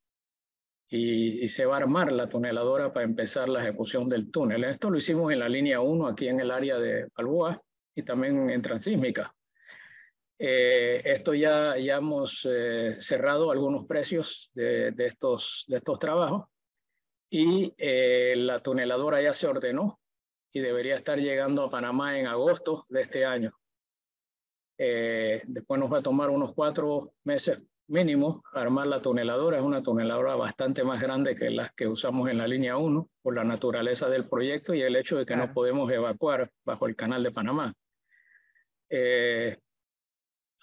y, 0.88 1.46
se 1.46 1.64
va 1.64 1.74
a 1.74 1.78
armar 1.78 2.10
la 2.10 2.28
tuneladora 2.28 2.92
para 2.92 3.06
empezar 3.06 3.48
la 3.48 3.60
ejecución 3.60 4.08
del 4.08 4.28
túnel. 4.32 4.64
Esto 4.64 4.90
lo 4.90 4.98
hicimos 4.98 5.32
en 5.32 5.38
la 5.38 5.48
línea 5.48 5.80
1 5.80 6.08
aquí 6.08 6.26
en 6.26 6.40
el 6.40 6.50
área 6.50 6.80
de 6.80 7.06
Balboa 7.16 7.62
y 7.94 8.02
también 8.02 8.50
en 8.50 8.60
Transísmica. 8.60 9.32
Eh, 10.36 11.00
esto 11.04 11.32
ya, 11.32 11.78
ya 11.78 11.98
hemos 11.98 12.44
eh, 12.50 12.96
cerrado 12.98 13.52
algunos 13.52 13.86
precios 13.86 14.50
de, 14.52 14.90
de, 14.90 15.04
estos, 15.04 15.64
de 15.68 15.76
estos 15.76 15.96
trabajos 16.00 16.46
y 17.30 17.74
eh, 17.78 18.34
la 18.36 18.60
tuneladora 18.60 19.20
ya 19.22 19.32
se 19.32 19.46
ordenó 19.46 20.00
y 20.52 20.60
debería 20.60 20.94
estar 20.94 21.18
llegando 21.18 21.64
a 21.64 21.70
Panamá 21.70 22.18
en 22.18 22.26
agosto 22.26 22.86
de 22.88 23.02
este 23.02 23.24
año. 23.24 23.52
después 24.78 25.80
nos 25.80 25.92
va 25.92 25.98
a 25.98 26.02
tomar 26.02 26.30
unos 26.30 26.52
cuatro 26.52 27.12
meses 27.24 27.62
mínimo 27.88 28.42
armar 28.52 28.86
la 28.86 29.00
tuneladora. 29.00 29.58
Es 29.58 29.62
una 29.62 29.82
tuneladora 29.82 30.36
bastante 30.36 30.84
más 30.84 31.00
grande 31.00 31.34
que 31.34 31.50
las 31.50 31.72
que 31.72 31.86
usamos 31.86 32.28
en 32.30 32.38
la 32.38 32.48
línea 32.48 32.76
1 32.76 33.08
por 33.22 33.34
la 33.34 33.44
naturaleza 33.44 34.08
del 34.08 34.28
proyecto 34.28 34.74
y 34.74 34.82
el 34.82 34.96
hecho 34.96 35.16
de 35.16 35.24
que 35.24 35.36
no 35.36 35.52
podemos 35.52 35.90
evacuar 35.90 36.50
bajo 36.64 36.86
el 36.86 36.96
canal 36.96 37.22
de 37.22 37.30
Panamá. 37.30 37.74
Eh, 38.88 39.56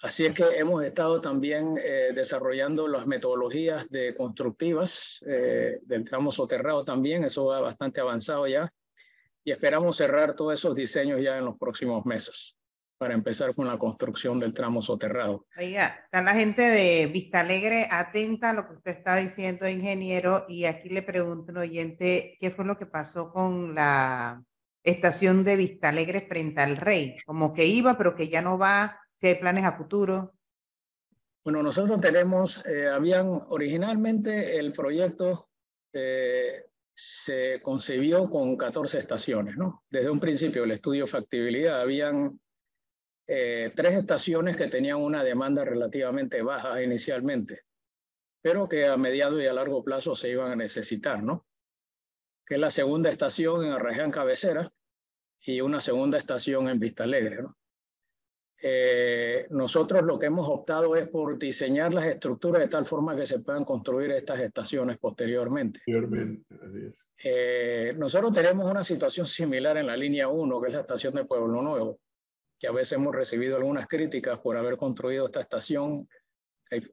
así 0.00 0.26
es 0.26 0.34
que 0.34 0.44
hemos 0.56 0.84
estado 0.84 1.20
también 1.20 1.78
eh, 1.82 2.10
desarrollando 2.14 2.88
las 2.88 3.06
metodologías 3.06 3.88
de 3.90 4.14
constructivas 4.14 5.24
eh, 5.26 5.78
del 5.82 6.04
tramo 6.04 6.30
soterrado 6.30 6.82
también. 6.82 7.24
Eso 7.24 7.46
va 7.46 7.60
bastante 7.60 8.00
avanzado 8.00 8.46
ya 8.46 8.70
y 9.44 9.50
esperamos 9.50 9.96
cerrar 9.96 10.34
todos 10.34 10.54
esos 10.54 10.74
diseños 10.74 11.20
ya 11.20 11.36
en 11.36 11.44
los 11.44 11.58
próximos 11.58 12.04
meses 12.06 12.56
para 12.96 13.14
empezar 13.14 13.54
con 13.54 13.66
la 13.66 13.78
construcción 13.78 14.38
del 14.38 14.54
tramo 14.54 14.80
soterrado. 14.80 15.46
Oiga, 15.58 16.00
está 16.04 16.22
la 16.22 16.34
gente 16.34 16.62
de 16.62 17.06
Vista 17.06 17.40
Alegre 17.40 17.88
atenta 17.90 18.50
a 18.50 18.52
lo 18.54 18.66
que 18.66 18.74
usted 18.74 18.92
está 18.92 19.16
diciendo, 19.16 19.68
ingeniero, 19.68 20.46
y 20.48 20.64
aquí 20.64 20.88
le 20.88 21.02
pregunto 21.02 21.52
un 21.52 21.58
oyente, 21.58 22.38
¿qué 22.40 22.50
fue 22.50 22.64
lo 22.64 22.78
que 22.78 22.86
pasó 22.86 23.30
con 23.30 23.74
la 23.74 24.42
estación 24.82 25.44
de 25.44 25.56
Vista 25.56 25.90
Alegre 25.90 26.26
frente 26.26 26.62
al 26.62 26.76
Rey? 26.76 27.16
Como 27.26 27.52
que 27.52 27.66
iba, 27.66 27.98
pero 27.98 28.14
que 28.14 28.28
ya 28.28 28.40
no 28.40 28.58
va, 28.58 28.98
si 29.24 29.28
hay 29.28 29.36
planes 29.36 29.64
a 29.64 29.72
futuro. 29.72 30.34
Bueno, 31.42 31.62
nosotros 31.62 31.98
tenemos, 31.98 32.62
eh, 32.66 32.88
habían 32.88 33.26
originalmente 33.48 34.58
el 34.58 34.70
proyecto 34.74 35.48
eh, 35.94 36.66
se 36.94 37.62
concibió 37.62 38.28
con 38.28 38.54
14 38.58 38.98
estaciones, 38.98 39.56
¿no? 39.56 39.82
Desde 39.88 40.10
un 40.10 40.20
principio 40.20 40.64
el 40.64 40.72
estudio 40.72 41.06
factibilidad 41.06 41.80
habían 41.80 42.38
eh, 43.26 43.72
tres 43.74 43.94
estaciones 43.94 44.58
que 44.58 44.66
tenían 44.66 44.98
una 44.98 45.24
demanda 45.24 45.64
relativamente 45.64 46.42
baja 46.42 46.82
inicialmente, 46.82 47.62
pero 48.42 48.68
que 48.68 48.84
a 48.84 48.98
mediado 48.98 49.40
y 49.40 49.46
a 49.46 49.54
largo 49.54 49.82
plazo 49.82 50.14
se 50.14 50.28
iban 50.28 50.52
a 50.52 50.56
necesitar, 50.56 51.22
¿no? 51.22 51.46
Que 52.44 52.56
es 52.56 52.60
la 52.60 52.70
segunda 52.70 53.08
estación 53.08 53.64
en 53.64 53.72
Arraján 53.72 54.10
Cabecera 54.10 54.70
y 55.40 55.62
una 55.62 55.80
segunda 55.80 56.18
estación 56.18 56.68
en 56.68 56.78
Vista 56.78 57.04
Alegre, 57.04 57.40
¿no? 57.40 57.56
Eh, 58.62 59.46
nosotros 59.50 60.02
lo 60.04 60.18
que 60.18 60.26
hemos 60.26 60.48
optado 60.48 60.96
es 60.96 61.08
por 61.08 61.38
diseñar 61.38 61.92
las 61.92 62.06
estructuras 62.06 62.62
de 62.62 62.68
tal 62.68 62.86
forma 62.86 63.14
que 63.14 63.26
se 63.26 63.40
puedan 63.40 63.64
construir 63.64 64.10
estas 64.12 64.40
estaciones 64.40 64.96
posteriormente. 64.98 65.80
Eh, 67.22 67.92
nosotros 67.96 68.32
tenemos 68.32 68.70
una 68.70 68.82
situación 68.82 69.26
similar 69.26 69.76
en 69.76 69.86
la 69.86 69.96
línea 69.96 70.28
1, 70.28 70.60
que 70.60 70.68
es 70.68 70.74
la 70.74 70.80
estación 70.80 71.14
de 71.14 71.24
Pueblo 71.24 71.60
Nuevo 71.60 71.98
que 72.58 72.68
a 72.68 72.72
veces 72.72 72.92
hemos 72.92 73.14
recibido 73.14 73.56
algunas 73.56 73.86
críticas 73.86 74.38
por 74.38 74.56
haber 74.56 74.76
construido 74.76 75.26
esta 75.26 75.40
estación 75.40 76.08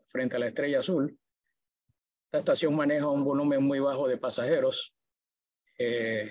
frente 0.07 0.35
a 0.35 0.39
la 0.39 0.47
Estrella 0.47 0.79
Azul. 0.79 1.17
Esta 2.25 2.39
estación 2.39 2.75
maneja 2.75 3.07
un 3.07 3.23
volumen 3.23 3.63
muy 3.63 3.79
bajo 3.79 4.07
de 4.07 4.17
pasajeros, 4.17 4.95
eh, 5.77 6.29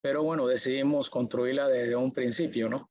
pero 0.00 0.22
bueno, 0.22 0.46
decidimos 0.46 1.10
construirla 1.10 1.68
desde 1.68 1.96
un 1.96 2.12
principio, 2.12 2.68
¿no? 2.68 2.90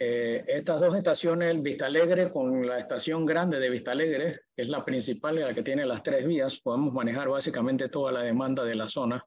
Eh, 0.00 0.44
estas 0.46 0.80
dos 0.80 0.94
estaciones, 0.94 1.60
Vista 1.60 1.86
Alegre 1.86 2.28
con 2.28 2.64
la 2.64 2.78
estación 2.78 3.26
grande 3.26 3.58
de 3.58 3.68
Vista 3.68 3.90
Alegre, 3.90 4.42
que 4.54 4.62
es 4.62 4.68
la 4.68 4.84
principal, 4.84 5.40
la 5.40 5.52
que 5.52 5.62
tiene 5.62 5.84
las 5.84 6.02
tres 6.02 6.24
vías, 6.24 6.60
podemos 6.60 6.92
manejar 6.92 7.28
básicamente 7.28 7.88
toda 7.88 8.12
la 8.12 8.22
demanda 8.22 8.64
de 8.64 8.76
la 8.76 8.88
zona 8.88 9.24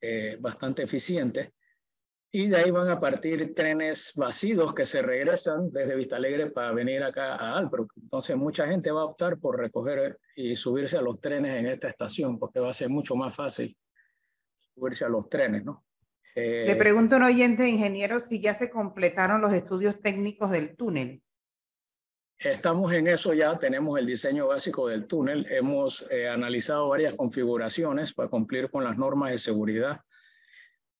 eh, 0.00 0.36
bastante 0.38 0.82
eficiente 0.82 1.54
y 2.34 2.48
de 2.48 2.56
ahí 2.56 2.70
van 2.70 2.88
a 2.88 2.98
partir 2.98 3.54
trenes 3.54 4.14
vacíos 4.16 4.72
que 4.72 4.86
se 4.86 5.02
regresan 5.02 5.70
desde 5.70 5.94
Vista 5.94 6.16
Alegre 6.16 6.50
para 6.50 6.72
venir 6.72 7.02
acá 7.02 7.36
a 7.36 7.58
Albrook. 7.58 7.92
Entonces 8.02 8.36
mucha 8.36 8.66
gente 8.66 8.90
va 8.90 9.02
a 9.02 9.04
optar 9.04 9.38
por 9.38 9.58
recoger 9.58 10.18
y 10.34 10.56
subirse 10.56 10.96
a 10.96 11.02
los 11.02 11.20
trenes 11.20 11.58
en 11.58 11.66
esta 11.66 11.88
estación 11.88 12.38
porque 12.38 12.58
va 12.58 12.70
a 12.70 12.74
ser 12.74 12.88
mucho 12.88 13.14
más 13.16 13.34
fácil 13.34 13.76
subirse 14.74 15.04
a 15.04 15.10
los 15.10 15.28
trenes, 15.28 15.62
¿no? 15.62 15.84
Eh, 16.34 16.64
Le 16.66 16.76
pregunto 16.76 17.16
a 17.16 17.18
un 17.18 17.24
oyente 17.24 17.68
ingeniero 17.68 18.20
si 18.20 18.40
ya 18.40 18.54
se 18.54 18.70
completaron 18.70 19.40
los 19.40 19.52
estudios 19.52 20.00
técnicos 20.00 20.50
del 20.50 20.76
túnel. 20.76 21.22
Estamos 22.38 22.92
en 22.92 23.06
eso 23.06 23.32
ya, 23.34 23.56
tenemos 23.56 23.98
el 23.98 24.06
diseño 24.06 24.48
básico 24.48 24.88
del 24.88 25.06
túnel, 25.06 25.46
hemos 25.50 26.04
eh, 26.10 26.28
analizado 26.28 26.88
varias 26.88 27.16
configuraciones 27.16 28.12
para 28.14 28.28
cumplir 28.28 28.68
con 28.68 28.82
las 28.82 28.98
normas 28.98 29.30
de 29.30 29.38
seguridad 29.38 30.00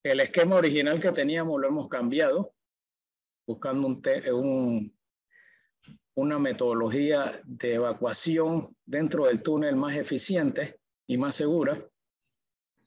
el 0.03 0.19
esquema 0.19 0.57
original 0.57 0.99
que 0.99 1.11
teníamos 1.11 1.59
lo 1.59 1.67
hemos 1.67 1.87
cambiado, 1.87 2.53
buscando 3.47 3.87
un, 3.87 4.97
una 6.15 6.39
metodología 6.39 7.31
de 7.45 7.75
evacuación 7.75 8.75
dentro 8.85 9.25
del 9.25 9.41
túnel 9.41 9.77
más 9.77 9.95
eficiente 9.95 10.79
y 11.07 11.17
más 11.17 11.35
segura. 11.35 11.81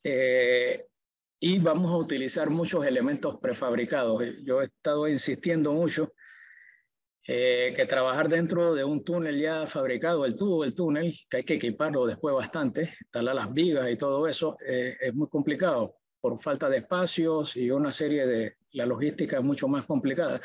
Eh, 0.04 0.86
y 1.48 1.60
vamos 1.60 1.92
a 1.92 1.96
utilizar 1.96 2.50
muchos 2.50 2.84
elementos 2.84 3.38
prefabricados. 3.38 4.20
Yo 4.42 4.60
he 4.60 4.64
estado 4.64 5.06
insistiendo 5.06 5.72
mucho 5.72 6.12
eh, 7.24 7.72
que 7.76 7.86
trabajar 7.86 8.28
dentro 8.28 8.74
de 8.74 8.82
un 8.82 9.04
túnel 9.04 9.38
ya 9.38 9.64
fabricado, 9.68 10.26
el 10.26 10.36
tubo 10.36 10.64
del 10.64 10.74
túnel, 10.74 11.14
que 11.30 11.36
hay 11.36 11.44
que 11.44 11.54
equiparlo 11.54 12.04
después 12.04 12.34
bastante, 12.34 12.90
instalar 13.00 13.36
las 13.36 13.52
vigas 13.52 13.88
y 13.88 13.94
todo 13.96 14.26
eso, 14.26 14.56
eh, 14.66 14.96
es 15.00 15.14
muy 15.14 15.28
complicado 15.28 15.94
por 16.20 16.36
falta 16.40 16.68
de 16.68 16.78
espacios 16.78 17.56
y 17.56 17.70
una 17.70 17.92
serie 17.92 18.26
de, 18.26 18.56
la 18.72 18.84
logística 18.84 19.38
es 19.38 19.44
mucho 19.44 19.68
más 19.68 19.86
complicada. 19.86 20.40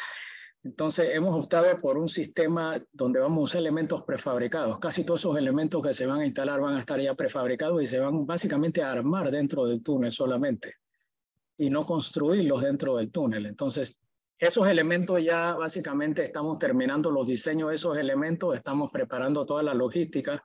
Entonces 0.63 1.15
hemos 1.15 1.35
optado 1.35 1.79
por 1.79 1.97
un 1.97 2.09
sistema 2.09 2.79
donde 2.91 3.19
vamos 3.19 3.39
a 3.39 3.43
usar 3.45 3.61
elementos 3.61 4.03
prefabricados. 4.03 4.77
Casi 4.77 5.03
todos 5.03 5.21
esos 5.21 5.35
elementos 5.35 5.81
que 5.81 5.95
se 5.95 6.05
van 6.05 6.19
a 6.19 6.25
instalar 6.27 6.61
van 6.61 6.75
a 6.75 6.79
estar 6.79 7.01
ya 7.01 7.15
prefabricados 7.15 7.81
y 7.81 7.87
se 7.87 7.99
van 7.99 8.27
básicamente 8.27 8.83
a 8.83 8.91
armar 8.91 9.31
dentro 9.31 9.65
del 9.65 9.81
túnel 9.81 10.11
solamente 10.11 10.80
y 11.61 11.69
no 11.69 11.85
construirlos 11.85 12.63
dentro 12.63 12.97
del 12.97 13.11
túnel. 13.11 13.45
Entonces, 13.45 13.95
esos 14.39 14.67
elementos 14.67 15.23
ya 15.23 15.53
básicamente 15.53 16.23
estamos 16.23 16.57
terminando 16.57 17.11
los 17.11 17.27
diseños 17.27 17.69
de 17.69 17.75
esos 17.75 17.95
elementos, 17.99 18.55
estamos 18.55 18.91
preparando 18.91 19.45
toda 19.45 19.61
la 19.61 19.75
logística 19.75 20.43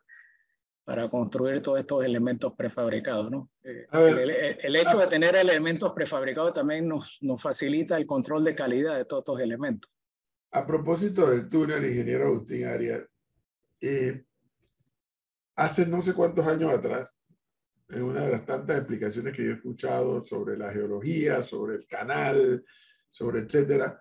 para 0.85 1.09
construir 1.09 1.63
todos 1.63 1.81
estos 1.81 2.05
elementos 2.05 2.53
prefabricados. 2.55 3.31
¿no? 3.31 3.49
Eh, 3.65 3.87
el, 4.61 4.77
hecho 4.77 4.99
de 4.99 5.07
tener 5.07 5.35
elementos 5.37 5.91
prefabricados 5.93 6.53
también 6.53 6.87
nos, 6.87 7.17
nos 7.23 7.41
facilita 7.41 7.97
el 7.97 8.05
control 8.05 8.45
de 8.45 8.55
calidad 8.55 8.99
de 8.99 9.07
todos 9.07 9.23
estos 9.23 9.41
elementos. 9.41 9.91
A 10.51 10.67
propósito 10.67 11.31
del 11.31 11.49
túnel, 11.49 11.87
ingeniero 11.87 12.27
Agustín 12.27 12.67
Arias, 12.67 13.05
eh, 13.81 14.23
hace 15.55 15.87
no 15.87 16.03
sé 16.03 16.13
cuántos 16.13 16.47
años 16.47 16.75
atrás, 16.75 17.16
en 17.89 18.03
una 18.03 18.23
de 18.23 18.31
las 18.33 18.45
tantas 18.45 18.79
explicaciones 18.79 19.35
que 19.35 19.45
yo 19.45 19.51
he 19.51 19.55
escuchado 19.55 20.25
sobre 20.25 20.57
la 20.57 20.73
geología, 20.73 21.43
sobre 21.43 21.77
el 21.77 21.87
canal, 21.87 22.65
sobre 23.11 23.41
etcétera, 23.41 24.01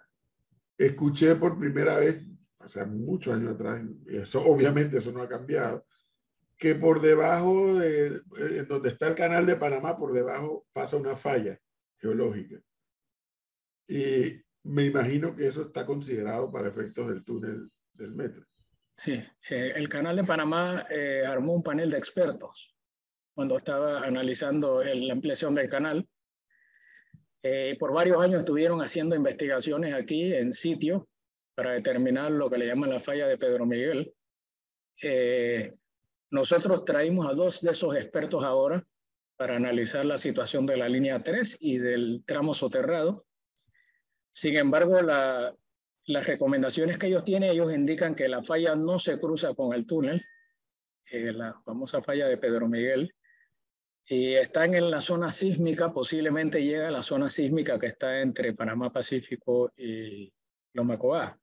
escuché 0.78 1.36
por 1.36 1.58
primera 1.58 1.98
vez, 2.00 2.24
hace 2.60 2.84
muchos 2.86 3.36
años 3.36 3.54
atrás, 3.54 3.82
eso 4.08 4.44
obviamente 4.44 4.98
eso 4.98 5.12
no 5.12 5.22
ha 5.22 5.30
cambiado, 5.30 5.86
que 6.58 6.76
por 6.76 7.02
debajo 7.02 7.76
de 7.76 8.08
eh, 8.40 8.66
donde 8.68 8.90
está 8.90 9.08
el 9.08 9.16
canal 9.16 9.46
de 9.46 9.58
Panamá, 9.58 9.98
por 9.98 10.14
debajo 10.14 10.66
pasa 10.74 10.98
una 10.98 11.16
falla 11.16 11.60
geológica. 11.98 12.60
Y 13.88 14.42
me 14.64 14.86
imagino 14.86 15.36
que 15.36 15.48
eso 15.48 15.64
está 15.64 15.86
considerado 15.86 16.52
para 16.52 16.70
efectos 16.70 17.10
del 17.10 17.24
túnel 17.24 17.70
del 17.94 18.16
metro. 18.16 18.46
Sí, 18.98 19.14
eh, 19.50 19.74
el 19.76 19.90
canal 19.90 20.16
de 20.16 20.24
Panamá 20.24 20.88
eh, 20.90 21.24
armó 21.26 21.54
un 21.54 21.62
panel 21.62 21.92
de 21.92 21.98
expertos 21.98 22.75
cuando 23.36 23.58
estaba 23.58 24.02
analizando 24.02 24.84
la 24.84 25.14
ampliación 25.14 25.54
del 25.54 25.70
canal. 25.70 26.08
por 27.78 27.94
varios 27.94 28.20
años 28.24 28.40
estuvieron 28.40 28.82
haciendo 28.82 29.16
investigaciones 29.16 29.94
aquí 29.94 30.34
en 30.34 30.54
sitio 30.54 31.08
para 31.54 31.74
determinar 31.74 32.32
lo 32.32 32.50
que 32.50 32.58
le 32.58 32.66
llaman 32.66 32.90
la 32.90 33.00
falla 33.00 33.28
de 33.28 33.38
Pedro 33.38 33.66
Miguel. 33.66 34.14
Nosotros 36.32 36.84
traímos 36.84 37.28
a 37.28 37.34
dos 37.34 37.62
de 37.62 37.72
esos 37.72 37.96
expertos 37.96 38.44
ahora 38.44 38.86
para 39.38 39.56
analizar 39.56 40.06
la 40.06 40.18
situación 40.18 40.66
de 40.66 40.76
la 40.76 40.90
línea 40.90 41.24
3 41.24 41.58
y 41.62 41.78
del 41.78 42.24
tramo 42.26 42.54
soterrado. 42.54 43.26
Sin 44.34 44.58
embargo, 44.58 45.02
la, 45.02 45.56
las 46.08 46.28
recomendaciones 46.28 46.98
que 46.98 47.08
ellos 47.08 47.24
tienen, 47.24 47.52
ellos 47.52 47.74
indican 47.74 48.16
que 48.16 48.28
la 48.28 48.44
falla 48.44 48.76
no 48.76 49.00
se 49.00 49.18
cruza 49.18 49.54
con 49.54 49.74
el 49.74 49.86
túnel, 49.88 50.22
eh, 51.10 51.32
la 51.32 51.54
famosa 51.64 52.02
falla 52.02 52.28
de 52.28 52.38
Pedro 52.38 52.68
Miguel, 52.68 53.15
y 54.08 54.36
están 54.36 54.76
en 54.76 54.92
la 54.92 55.02
zona 55.02 55.32
sísmica, 55.32 55.92
posiblemente 55.92 56.64
llega 56.64 56.90
a 56.90 56.92
la 56.92 57.02
zona 57.02 57.30
sísmica 57.30 57.80
que 57.80 57.88
está 57.88 58.22
entre 58.22 58.54
Panamá 58.54 58.92
Pacífico 58.92 59.72
y 59.76 60.32
Lomacoa. 60.74 61.40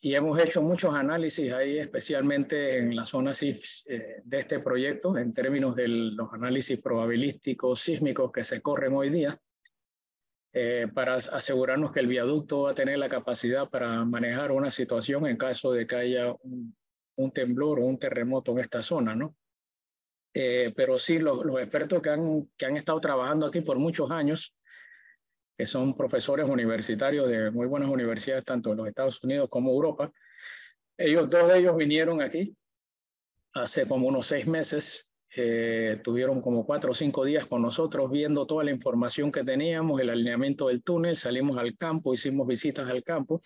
Y 0.00 0.14
hemos 0.14 0.38
hecho 0.38 0.60
muchos 0.60 0.94
análisis 0.94 1.50
ahí, 1.52 1.78
especialmente 1.78 2.76
en 2.76 2.94
la 2.94 3.06
zona 3.06 3.32
eh, 3.40 4.20
de 4.22 4.38
este 4.38 4.58
proyecto, 4.58 5.16
en 5.16 5.32
términos 5.32 5.74
de 5.74 5.88
los 5.88 6.30
análisis 6.34 6.78
probabilísticos 6.78 7.80
sísmicos 7.80 8.30
que 8.30 8.44
se 8.44 8.60
corren 8.60 8.94
hoy 8.94 9.08
día, 9.08 9.40
eh, 10.52 10.88
para 10.92 11.14
asegurarnos 11.14 11.90
que 11.90 12.00
el 12.00 12.06
viaducto 12.06 12.62
va 12.62 12.72
a 12.72 12.74
tener 12.74 12.98
la 12.98 13.08
capacidad 13.08 13.70
para 13.70 14.04
manejar 14.04 14.52
una 14.52 14.70
situación 14.70 15.26
en 15.26 15.38
caso 15.38 15.72
de 15.72 15.86
que 15.86 15.96
haya 15.96 16.32
un, 16.42 16.76
un 17.16 17.30
temblor 17.32 17.80
o 17.80 17.86
un 17.86 17.98
terremoto 17.98 18.52
en 18.52 18.58
esta 18.58 18.82
zona, 18.82 19.14
¿no? 19.14 19.34
Eh, 20.36 20.72
pero 20.76 20.98
sí, 20.98 21.20
los, 21.20 21.40
expertos 21.60 22.02
que 22.02 22.10
han, 22.10 22.50
que 22.56 22.66
han 22.66 22.76
estado 22.76 23.00
trabajando 23.00 23.46
aquí 23.46 23.60
por 23.60 23.78
muchos 23.78 24.10
años, 24.10 24.52
que 25.56 25.64
son 25.64 25.94
profesores 25.94 26.48
universitarios 26.50 27.28
de 27.28 27.52
muy 27.52 27.68
buenas 27.68 27.88
universidades, 27.88 28.44
tanto 28.44 28.72
en 28.72 28.78
los 28.78 28.88
Estados 28.88 29.22
Unidos 29.22 29.48
como 29.48 29.70
Europa, 29.70 30.10
ellos, 30.98 31.30
dos 31.30 31.48
de 31.48 31.58
ellos 31.58 31.76
vinieron 31.76 32.20
aquí 32.20 32.56
hace 33.54 33.86
como 33.86 34.08
unos 34.08 34.26
seis 34.26 34.48
meses, 34.48 35.08
eh, 35.36 36.00
tuvieron 36.02 36.40
como 36.40 36.66
cuatro 36.66 36.90
o 36.90 36.94
cinco 36.94 37.24
días 37.24 37.46
con 37.46 37.62
nosotros 37.62 38.10
viendo 38.10 38.46
toda 38.46 38.64
la 38.64 38.72
información 38.72 39.30
que 39.30 39.44
teníamos, 39.44 40.00
el 40.00 40.10
alineamiento 40.10 40.68
del 40.68 40.82
túnel, 40.82 41.16
salimos 41.16 41.56
al 41.58 41.76
campo, 41.76 42.12
hicimos 42.12 42.46
visitas 42.48 42.88
al 42.88 43.04
campo 43.04 43.40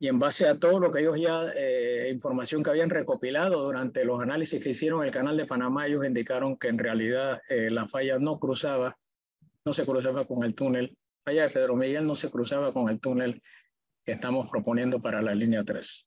y 0.00 0.06
en 0.06 0.18
base 0.18 0.46
a 0.46 0.58
todo 0.58 0.78
lo 0.78 0.92
que 0.92 1.00
ellos 1.00 1.18
ya, 1.20 1.52
eh, 1.56 2.10
información 2.12 2.62
que 2.62 2.70
habían 2.70 2.90
recopilado 2.90 3.64
durante 3.64 4.04
los 4.04 4.22
análisis 4.22 4.62
que 4.62 4.70
hicieron 4.70 5.04
el 5.04 5.10
canal 5.10 5.36
de 5.36 5.46
Panamá, 5.46 5.86
ellos 5.86 6.06
indicaron 6.06 6.56
que 6.56 6.68
en 6.68 6.78
realidad 6.78 7.42
eh, 7.48 7.70
la 7.70 7.88
falla 7.88 8.18
no 8.18 8.38
cruzaba, 8.38 8.96
no 9.64 9.72
se 9.72 9.84
cruzaba 9.84 10.26
con 10.26 10.44
el 10.44 10.54
túnel, 10.54 10.96
la 11.24 11.32
falla 11.32 11.42
de 11.42 11.50
Pedro 11.50 11.74
Miguel 11.74 12.06
no 12.06 12.14
se 12.14 12.30
cruzaba 12.30 12.72
con 12.72 12.88
el 12.88 13.00
túnel 13.00 13.42
que 14.04 14.12
estamos 14.12 14.48
proponiendo 14.48 15.02
para 15.02 15.20
la 15.20 15.34
línea 15.34 15.64
3. 15.64 16.06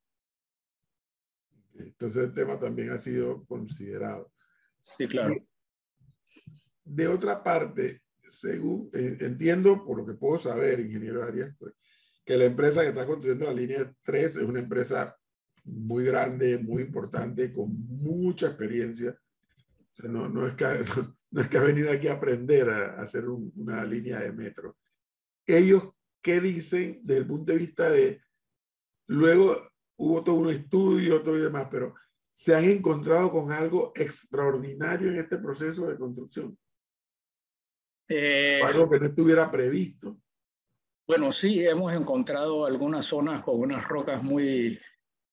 Entonces 1.75 2.23
el 2.23 2.33
tema 2.33 2.57
también 2.57 2.91
ha 2.91 2.97
sido 2.97 3.43
considerado. 3.45 4.31
Sí, 4.81 5.07
claro. 5.07 5.35
De 6.83 7.07
otra 7.07 7.43
parte, 7.43 8.01
según 8.29 8.89
eh, 8.93 9.17
entiendo, 9.19 9.83
por 9.83 9.97
lo 9.97 10.05
que 10.05 10.13
puedo 10.13 10.37
saber, 10.37 10.79
ingeniero 10.79 11.23
Arias, 11.23 11.53
pues, 11.59 11.73
que 12.25 12.37
la 12.37 12.45
empresa 12.45 12.81
que 12.81 12.89
está 12.89 13.05
construyendo 13.05 13.45
la 13.45 13.53
línea 13.53 13.93
3 14.03 14.37
es 14.37 14.43
una 14.43 14.59
empresa 14.59 15.17
muy 15.63 16.05
grande, 16.05 16.57
muy 16.57 16.83
importante, 16.83 17.53
con 17.53 17.69
mucha 17.87 18.47
experiencia. 18.47 19.17
no, 20.03 20.29
no, 20.29 20.47
es 20.47 20.55
que, 20.55 20.65
no, 21.31 21.41
es 21.41 21.47
que 21.47 21.57
ha 21.57 21.63
venido 21.63 21.91
aquí 21.91 22.07
a 22.07 22.13
aprender 22.13 22.69
a, 22.69 23.01
hacer 23.01 23.27
una 23.27 23.83
línea 23.85 24.19
de 24.19 24.31
metro. 24.31 24.77
Ellos, 25.45 25.89
¿qué 26.21 26.39
dicen 26.39 26.99
desde 27.03 27.21
el 27.21 27.27
punto 27.27 27.51
de 27.51 27.57
vista 27.57 27.89
de, 27.89 28.21
luego 29.07 29.69
hubo 29.97 30.23
todo 30.23 30.35
un 30.35 30.51
estudio, 30.51 31.21
todo 31.21 31.37
y 31.37 31.41
demás, 31.41 31.67
pero 31.69 31.95
se 32.31 32.55
han 32.55 32.65
encontrado 32.65 33.31
con 33.31 33.51
algo 33.51 33.91
extraordinario 33.95 35.09
en 35.09 35.17
este 35.17 35.37
proceso 35.37 35.87
de 35.87 35.97
construcción? 35.97 36.57
Eh, 38.07 38.59
algo 38.63 38.89
que 38.89 38.99
no 38.99 39.05
estuviera 39.05 39.49
previsto. 39.49 40.19
Bueno, 41.07 41.31
sí, 41.31 41.65
hemos 41.65 41.93
encontrado 41.93 42.65
algunas 42.65 43.05
zonas 43.05 43.43
con 43.43 43.59
unas 43.59 43.87
rocas 43.87 44.23
muy, 44.23 44.79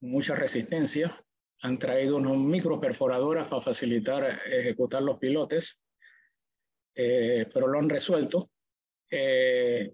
mucha 0.01 0.35
resistencia. 0.35 1.23
Han 1.63 1.79
traído 1.79 2.17
unos 2.17 2.37
microperforadoras 2.37 3.49
para 3.49 3.63
facilitar 3.63 4.41
ejecutar 4.47 5.03
los 5.03 5.19
pilotes, 5.19 5.81
eh, 6.95 7.47
pero 7.53 7.69
lo 7.69 7.79
han 7.79 7.89
resuelto. 7.89 8.51
Eh, 9.11 9.93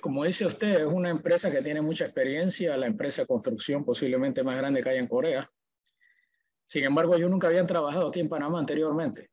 como 0.00 0.24
dice 0.24 0.46
usted, 0.46 0.80
es 0.80 0.86
una 0.86 1.10
empresa 1.10 1.50
que 1.50 1.60
tiene 1.60 1.82
mucha 1.82 2.04
experiencia, 2.04 2.76
la 2.76 2.86
empresa 2.86 3.22
de 3.22 3.26
construcción 3.26 3.84
posiblemente 3.84 4.44
más 4.44 4.56
grande 4.56 4.82
que 4.82 4.90
hay 4.90 4.98
en 4.98 5.08
Corea. 5.08 5.50
Sin 6.66 6.84
embargo, 6.84 7.16
yo 7.18 7.28
nunca 7.28 7.48
habían 7.48 7.66
trabajado 7.66 8.08
aquí 8.08 8.20
en 8.20 8.28
Panamá 8.28 8.60
anteriormente. 8.60 9.30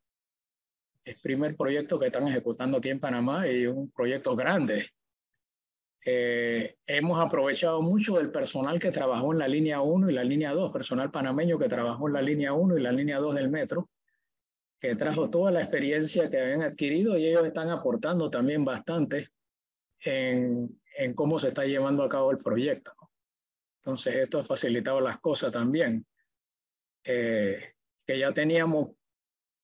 El 1.03 1.19
primer 1.21 1.55
proyecto 1.55 1.99
que 1.99 2.07
están 2.07 2.27
ejecutando 2.27 2.77
aquí 2.77 2.89
en 2.89 2.99
Panamá 2.99 3.47
y 3.47 3.67
un 3.67 3.91
proyecto 3.91 4.35
grande. 4.35 4.89
Eh, 6.03 6.77
hemos 6.87 7.23
aprovechado 7.23 7.81
mucho 7.81 8.17
del 8.17 8.31
personal 8.31 8.79
que 8.79 8.89
trabajó 8.89 9.33
en 9.33 9.39
la 9.39 9.47
línea 9.47 9.81
1 9.81 10.09
y 10.09 10.13
la 10.13 10.23
línea 10.23 10.51
2, 10.51 10.73
personal 10.73 11.11
panameño 11.11 11.59
que 11.59 11.67
trabajó 11.67 12.07
en 12.07 12.13
la 12.13 12.21
línea 12.21 12.53
1 12.53 12.77
y 12.77 12.81
la 12.81 12.91
línea 12.91 13.19
2 13.19 13.35
del 13.35 13.49
metro, 13.49 13.89
que 14.79 14.95
trajo 14.95 15.29
toda 15.29 15.51
la 15.51 15.61
experiencia 15.61 16.27
que 16.29 16.39
habían 16.39 16.63
adquirido 16.63 17.17
y 17.17 17.27
ellos 17.27 17.45
están 17.45 17.69
aportando 17.69 18.31
también 18.31 18.65
bastante 18.65 19.29
en, 19.99 20.79
cómo 21.13 21.37
se 21.37 21.49
está 21.49 21.65
llevando 21.65 22.03
a 22.03 22.09
cabo 22.09 22.31
el 22.31 22.37
proyecto. 22.37 22.93
Entonces, 23.77 24.15
esto 24.15 24.39
ha 24.39 24.43
facilitado 24.43 25.01
las 25.01 25.19
cosas 25.19 25.51
también. 25.51 26.05
Eh, 27.03 27.73
que 28.05 28.19
ya 28.19 28.31
teníamos 28.31 28.89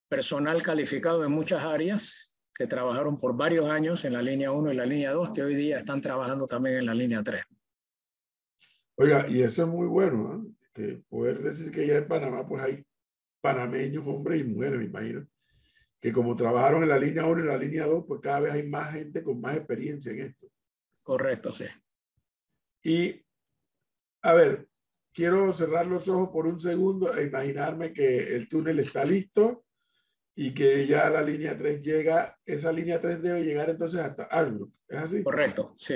personal 0.07 0.61
calificado 0.61 1.23
en 1.23 1.31
muchas 1.31 1.63
áreas 1.63 2.26
que 2.57 2.65
trabajaron 2.65 3.17
por 3.17 3.37
varios 3.37 3.69
años 3.69 4.03
en 4.03 4.13
la 4.13 4.21
línea 4.21 4.51
1 4.51 4.73
y 4.73 4.75
la 4.75 4.85
línea 4.85 5.11
2, 5.11 5.29
que 5.31 5.43
hoy 5.43 5.55
día 5.55 5.77
están 5.77 6.01
trabajando 6.01 6.47
también 6.47 6.77
en 6.77 6.87
la 6.87 6.95
línea 6.95 7.21
3. 7.21 7.43
Oiga, 8.95 9.27
y 9.29 9.43
eso 9.43 9.61
es 9.61 9.67
muy 9.67 9.85
bueno, 9.85 10.33
¿eh? 10.33 10.53
que 10.73 11.03
poder 11.07 11.43
decir 11.43 11.69
que 11.69 11.85
ya 11.85 11.97
en 11.97 12.07
Panamá 12.07 12.47
pues 12.47 12.63
hay 12.63 12.83
panameños, 13.41 14.03
hombres 14.07 14.41
y 14.41 14.43
mujeres, 14.43 14.79
me 14.79 14.85
imagino, 14.85 15.27
que 16.01 16.11
como 16.11 16.33
trabajaron 16.33 16.81
en 16.81 16.89
la 16.89 16.97
línea 16.97 17.27
1 17.27 17.43
y 17.43 17.47
la 17.47 17.57
línea 17.57 17.85
2, 17.85 18.05
pues 18.07 18.21
cada 18.21 18.39
vez 18.39 18.53
hay 18.53 18.67
más 18.67 18.91
gente 18.91 19.23
con 19.23 19.39
más 19.39 19.55
experiencia 19.55 20.11
en 20.11 20.21
esto. 20.21 20.47
Correcto, 21.03 21.53
sí. 21.53 21.65
Y, 22.83 23.23
a 24.23 24.33
ver, 24.33 24.67
quiero 25.13 25.53
cerrar 25.53 25.85
los 25.85 26.09
ojos 26.09 26.29
por 26.31 26.47
un 26.47 26.59
segundo 26.59 27.15
e 27.15 27.27
imaginarme 27.27 27.93
que 27.93 28.35
el 28.35 28.49
túnel 28.49 28.79
está 28.79 29.05
listo 29.05 29.66
y 30.39 30.53
que 30.53 30.85
ya 30.85 31.09
la 31.09 31.23
línea 31.23 31.57
3 31.57 31.81
llega, 31.81 32.37
esa 32.45 32.71
línea 32.71 33.01
3 33.01 33.23
debe 33.23 33.43
llegar 33.43 33.71
entonces 33.71 33.99
hasta 33.99 34.25
Albrook, 34.25 34.71
¿es 34.87 34.97
así? 34.99 35.23
Correcto, 35.23 35.73
sí. 35.75 35.95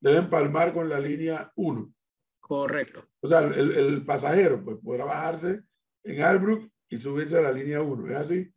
Deben 0.00 0.30
palmar 0.30 0.72
con 0.72 0.88
la 0.88 0.98
línea 0.98 1.52
1. 1.54 1.92
Correcto. 2.40 3.04
O 3.20 3.28
sea, 3.28 3.40
el, 3.40 3.72
el, 3.72 4.04
pasajero 4.06 4.64
pues, 4.64 4.78
podrá 4.82 5.04
bajarse 5.04 5.64
en 6.02 6.22
Albrook 6.22 6.66
y 6.88 6.98
subirse 6.98 7.38
a 7.38 7.42
la 7.42 7.52
línea 7.52 7.82
1, 7.82 8.10
¿es 8.10 8.16
así? 8.16 8.50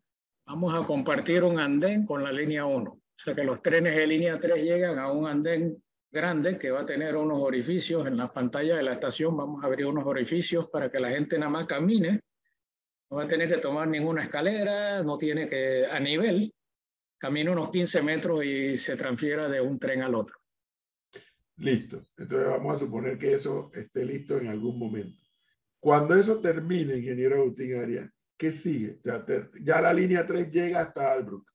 Vamos 0.45 0.73
a 0.73 0.85
compartir 0.85 1.43
un 1.43 1.59
andén 1.59 2.05
con 2.05 2.23
la 2.23 2.31
línea 2.31 2.65
1. 2.65 2.89
O 2.89 3.01
sea 3.13 3.35
que 3.35 3.43
los 3.43 3.61
trenes 3.61 3.97
de 3.97 4.07
línea 4.07 4.39
3 4.39 4.63
llegan 4.63 4.97
a 4.97 5.11
un 5.11 5.27
andén 5.27 5.83
grande 6.09 6.57
que 6.57 6.71
va 6.71 6.81
a 6.81 6.85
tener 6.85 7.17
unos 7.17 7.39
orificios 7.39 8.07
en 8.07 8.15
la 8.15 8.31
pantalla 8.31 8.77
de 8.77 8.83
la 8.83 8.93
estación. 8.93 9.35
Vamos 9.35 9.61
a 9.61 9.67
abrir 9.67 9.87
unos 9.87 10.05
orificios 10.05 10.69
para 10.69 10.89
que 10.89 11.01
la 11.01 11.09
gente 11.09 11.37
nada 11.37 11.51
más 11.51 11.67
camine 11.67 12.21
no 13.09 13.17
va 13.17 13.23
a 13.23 13.27
tener 13.27 13.49
que 13.49 13.57
tomar 13.57 13.87
ninguna 13.87 14.23
escalera, 14.23 15.03
no 15.03 15.17
tiene 15.17 15.47
que, 15.47 15.85
a 15.85 15.99
nivel, 15.99 16.53
camina 17.17 17.51
unos 17.51 17.69
15 17.69 18.01
metros 18.01 18.43
y 18.45 18.77
se 18.77 18.95
transfiera 18.95 19.47
de 19.47 19.61
un 19.61 19.79
tren 19.79 20.01
al 20.01 20.15
otro. 20.15 20.35
Listo. 21.57 22.01
Entonces 22.17 22.47
vamos 22.47 22.75
a 22.75 22.79
suponer 22.79 23.17
que 23.17 23.33
eso 23.33 23.71
esté 23.73 24.05
listo 24.05 24.37
en 24.37 24.47
algún 24.47 24.77
momento. 24.77 25.23
Cuando 25.79 26.15
eso 26.15 26.39
termine, 26.39 26.97
ingeniero 26.97 27.41
Agustín 27.41 27.79
Arias, 27.79 28.09
¿qué 28.35 28.51
sigue? 28.51 28.99
Ya, 29.03 29.25
ya, 29.61 29.81
la 29.81 29.93
línea 29.93 30.25
3 30.25 30.51
llega 30.51 30.81
hasta 30.81 31.13
Albrook. 31.13 31.49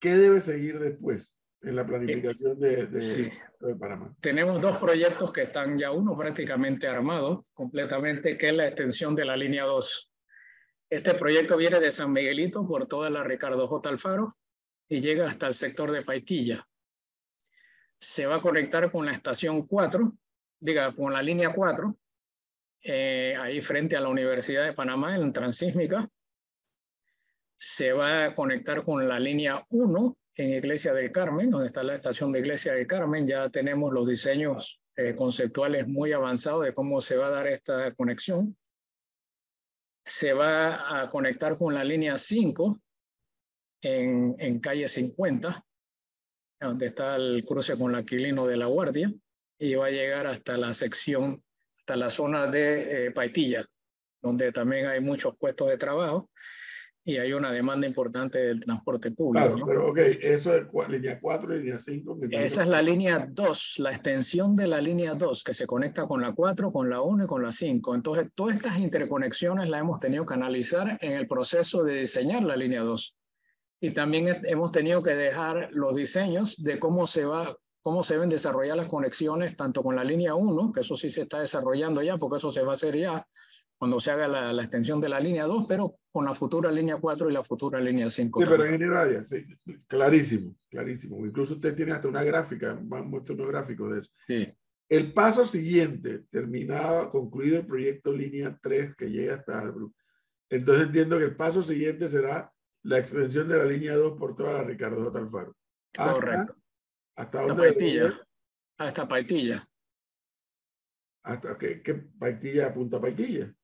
¿Qué 0.00 0.16
debe 0.16 0.40
seguir 0.40 0.78
después 0.78 1.36
en 1.60 1.76
la 1.76 1.84
planificación 1.84 2.58
de, 2.58 2.86
de, 2.86 3.00
sí. 3.00 3.30
de, 3.60 3.76
Panamá? 3.76 4.14
Tenemos 4.20 4.60
dos 4.60 4.78
proyectos 4.78 5.32
que 5.32 5.42
están 5.42 5.78
ya 5.78 5.90
uno 5.90 6.16
prácticamente 6.16 6.86
armado 6.88 7.44
completamente, 7.52 8.36
que 8.38 8.48
es 8.48 8.54
la 8.54 8.66
extensión 8.66 9.14
de 9.14 9.24
la 9.24 9.36
línea 9.36 9.64
2 9.64 10.08
este 10.90 11.14
proyecto 11.14 11.56
viene 11.56 11.80
de 11.80 11.92
San 11.92 12.12
Miguelito 12.12 12.66
por 12.66 12.86
toda 12.86 13.10
la 13.10 13.22
Ricardo 13.22 13.68
J. 13.68 13.88
Alfaro 13.90 14.36
y 14.88 15.00
llega 15.00 15.28
hasta 15.28 15.46
el 15.46 15.54
sector 15.54 15.92
de 15.92 16.02
Paitilla. 16.02 16.66
Se 17.98 18.26
va 18.26 18.36
a 18.36 18.40
conectar 18.40 18.90
con 18.90 19.04
la 19.04 19.12
estación 19.12 19.66
4, 19.66 20.12
diga, 20.60 20.94
con 20.94 21.12
la 21.12 21.20
línea 21.20 21.52
4, 21.52 21.94
eh, 22.84 23.36
ahí 23.38 23.60
frente 23.60 23.96
a 23.96 24.00
la 24.00 24.08
Universidad 24.08 24.64
de 24.64 24.72
Panamá, 24.72 25.14
en 25.14 25.32
Transísmica. 25.32 26.08
Se 27.58 27.92
va 27.92 28.24
a 28.24 28.34
conectar 28.34 28.84
con 28.84 29.06
la 29.06 29.18
línea 29.18 29.66
1 29.68 30.16
en 30.36 30.50
Iglesia 30.54 30.94
del 30.94 31.10
Carmen, 31.10 31.50
donde 31.50 31.66
está 31.66 31.82
la 31.82 31.96
estación 31.96 32.32
de 32.32 32.38
Iglesia 32.38 32.72
del 32.72 32.86
Carmen. 32.86 33.26
Ya 33.26 33.50
tenemos 33.50 33.92
los 33.92 34.06
diseños 34.06 34.80
eh, 34.96 35.14
conceptuales 35.16 35.86
muy 35.86 36.12
avanzados 36.12 36.64
de 36.64 36.72
cómo 36.72 37.00
se 37.00 37.16
va 37.16 37.26
a 37.26 37.30
dar 37.30 37.48
esta 37.48 37.92
conexión 37.94 38.56
se 40.08 40.32
va 40.32 41.00
a 41.00 41.08
conectar 41.08 41.56
con 41.56 41.74
la 41.74 41.84
línea 41.84 42.18
5 42.18 42.80
en, 43.82 44.34
en 44.38 44.58
calle 44.60 44.88
50 44.88 45.64
donde 46.60 46.86
está 46.86 47.16
el 47.16 47.44
cruce 47.44 47.76
con 47.76 47.92
la 47.92 47.98
Aquilino 47.98 48.46
de 48.46 48.56
la 48.56 48.66
Guardia, 48.66 49.12
y 49.58 49.74
va 49.74 49.86
a 49.86 49.90
llegar 49.90 50.26
hasta 50.26 50.56
la 50.56 50.72
sección, 50.72 51.42
hasta 51.78 51.96
la 51.96 52.10
zona 52.10 52.46
de 52.46 53.06
eh, 53.06 53.10
Paitilla, 53.10 53.64
donde 54.20 54.52
también 54.52 54.86
hay 54.86 55.00
muchos 55.00 55.36
puestos 55.36 55.68
de 55.68 55.78
trabajo 55.78 56.30
y 57.08 57.16
hay 57.16 57.32
una 57.32 57.50
demanda 57.50 57.86
importante 57.86 58.38
del 58.38 58.60
transporte 58.60 59.10
público. 59.12 59.46
Claro, 59.54 59.66
pero 59.66 59.88
ok, 59.88 59.98
eso 60.20 60.54
es 60.54 60.66
línea 60.90 61.18
4, 61.18 61.56
línea 61.56 61.78
5. 61.78 62.18
Esa 62.32 62.62
es 62.62 62.68
la 62.68 62.82
línea 62.82 63.26
2, 63.30 63.76
la 63.78 63.92
extensión 63.92 64.54
de 64.54 64.66
la 64.66 64.78
línea 64.78 65.14
2, 65.14 65.42
que 65.42 65.54
se 65.54 65.66
conecta 65.66 66.06
con 66.06 66.20
la 66.20 66.34
4, 66.34 66.68
con 66.68 66.90
la 66.90 67.00
1 67.00 67.24
y 67.24 67.26
con 67.26 67.42
la 67.42 67.50
5. 67.50 67.94
Entonces, 67.94 68.28
todas 68.34 68.56
estas 68.56 68.78
interconexiones 68.78 69.70
las 69.70 69.80
hemos 69.80 70.00
tenido 70.00 70.26
que 70.26 70.34
analizar 70.34 70.98
en 71.00 71.12
el 71.12 71.26
proceso 71.26 71.82
de 71.82 72.00
diseñar 72.00 72.42
la 72.42 72.56
línea 72.56 72.82
2. 72.82 73.16
Y 73.80 73.92
también 73.92 74.28
hemos 74.44 74.70
tenido 74.70 75.02
que 75.02 75.14
dejar 75.14 75.70
los 75.72 75.96
diseños 75.96 76.62
de 76.62 76.78
cómo 76.78 77.06
se 77.06 77.24
va 77.24 77.56
cómo 77.80 78.02
se 78.02 78.14
deben 78.14 78.28
desarrollar 78.28 78.76
las 78.76 78.88
conexiones 78.88 79.56
tanto 79.56 79.82
con 79.82 79.96
la 79.96 80.04
línea 80.04 80.34
1, 80.34 80.72
que 80.72 80.80
eso 80.80 80.94
sí 80.94 81.08
se 81.08 81.22
está 81.22 81.40
desarrollando 81.40 82.02
ya, 82.02 82.18
porque 82.18 82.36
eso 82.36 82.50
se 82.50 82.60
va 82.60 82.72
a 82.72 82.74
hacer 82.74 82.94
ya 82.98 83.26
cuando 83.78 84.00
se 84.00 84.10
haga 84.10 84.26
la, 84.26 84.52
la 84.52 84.62
extensión 84.62 85.00
de 85.00 85.08
la 85.08 85.20
línea 85.20 85.44
2, 85.44 85.66
pero 85.68 86.00
con 86.10 86.24
la 86.24 86.34
futura 86.34 86.70
línea 86.70 86.96
4 86.96 87.30
y 87.30 87.32
la 87.32 87.44
futura 87.44 87.80
línea 87.80 88.10
5. 88.10 88.40
Sí, 88.40 88.46
pero 88.50 88.66
ingeniero 88.66 88.98
Arias, 88.98 89.28
sí, 89.28 89.46
clarísimo, 89.86 90.56
clarísimo. 90.68 91.24
Incluso 91.24 91.54
usted 91.54 91.76
tiene 91.76 91.92
hasta 91.92 92.08
una 92.08 92.24
gráfica, 92.24 92.74
va 92.92 92.98
a 92.98 93.02
mostrar 93.02 93.38
unos 93.38 93.52
gráficos 93.52 93.92
de 93.92 94.00
eso. 94.00 94.12
Sí. 94.26 94.52
El 94.88 95.12
paso 95.12 95.46
siguiente, 95.46 96.24
terminado, 96.30 97.10
concluido 97.10 97.58
el 97.58 97.66
proyecto 97.66 98.12
línea 98.12 98.58
3 98.60 98.96
que 98.96 99.10
llega 99.10 99.34
hasta 99.34 99.60
Albrook. 99.60 99.94
Entonces 100.50 100.86
entiendo 100.86 101.18
que 101.18 101.24
el 101.24 101.36
paso 101.36 101.62
siguiente 101.62 102.08
será 102.08 102.52
la 102.82 102.98
extensión 102.98 103.48
de 103.48 103.58
la 103.58 103.64
línea 103.64 103.94
2 103.94 104.18
por 104.18 104.34
toda 104.34 104.54
la 104.54 104.64
Ricardo 104.64 105.04
J. 105.04 105.18
Alfaro. 105.18 105.56
Correcto. 105.94 106.56
¿Hasta 107.14 107.40
Hasta 107.40 107.42
dónde? 107.42 107.62
Paitilla. 107.62 108.26
Hasta 108.78 109.08
Paitilla. 109.08 109.68
¿Hasta 111.22 111.58
qué, 111.58 111.82
qué 111.82 111.94
Paitilla, 111.94 112.72
Punta 112.72 113.00
Paitilla? 113.00 113.54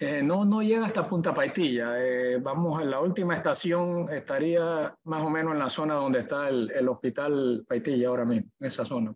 Eh, 0.00 0.22
no, 0.22 0.44
no 0.44 0.62
llega 0.62 0.86
hasta 0.86 1.06
Punta 1.06 1.34
Paitilla. 1.34 1.94
Eh, 1.98 2.38
vamos, 2.40 2.80
en 2.80 2.90
la 2.90 3.00
última 3.00 3.34
estación 3.34 4.08
estaría 4.12 4.94
más 5.04 5.22
o 5.24 5.30
menos 5.30 5.52
en 5.54 5.58
la 5.58 5.68
zona 5.68 5.94
donde 5.94 6.20
está 6.20 6.48
el, 6.48 6.70
el 6.70 6.88
hospital 6.88 7.64
Paitilla 7.68 8.08
ahora 8.08 8.24
mismo, 8.24 8.48
en 8.60 8.66
esa 8.68 8.84
zona. 8.84 9.12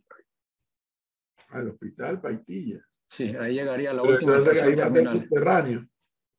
Al 1.50 1.68
hospital 1.68 2.20
Paitilla. 2.20 2.80
Sí, 3.08 3.34
ahí 3.38 3.54
llegaría 3.54 3.92
la 3.92 4.02
Pero 4.02 4.14
última 4.14 4.36
entonces 4.36 4.62
ahí 4.62 4.70
estación 4.70 4.80
va 4.80 4.88
a 4.88 4.92
ser 4.92 5.02
terminal. 5.04 5.28
subterráneo. 5.28 5.86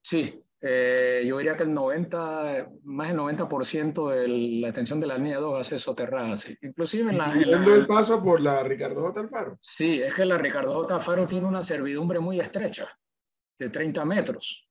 Sí, 0.04 0.44
eh, 0.60 1.24
yo 1.26 1.38
diría 1.38 1.56
que 1.56 1.64
el 1.64 1.74
90, 1.74 2.68
más 2.84 3.08
del 3.10 3.18
90% 3.18 4.10
de 4.10 4.28
la 4.28 4.68
extensión 4.70 5.00
de 5.00 5.08
la 5.08 5.18
línea 5.18 5.38
2 5.38 5.54
va 5.54 5.60
a 5.60 5.64
ser 5.64 5.80
soterrada. 5.80 6.36
Sí. 6.38 6.58
Inclusive 6.64 7.12
en 7.12 7.18
la, 7.18 7.32
en 7.34 7.50
la- 7.52 7.76
el 7.76 7.86
paso 7.86 8.22
por 8.24 8.42
la 8.42 8.64
Ricardo 8.64 9.02
J. 9.04 9.20
Alfaro. 9.22 9.58
Sí, 9.62 10.02
es 10.02 10.14
que 10.16 10.26
la 10.26 10.38
Ricardo 10.38 10.74
J. 10.74 11.00
Faro 11.00 11.28
tiene 11.28 11.46
una 11.48 11.62
servidumbre 11.62 12.20
muy 12.20 12.40
estrecha, 12.40 12.90
de 13.58 13.70
30 13.70 14.06
metros. 14.06 14.68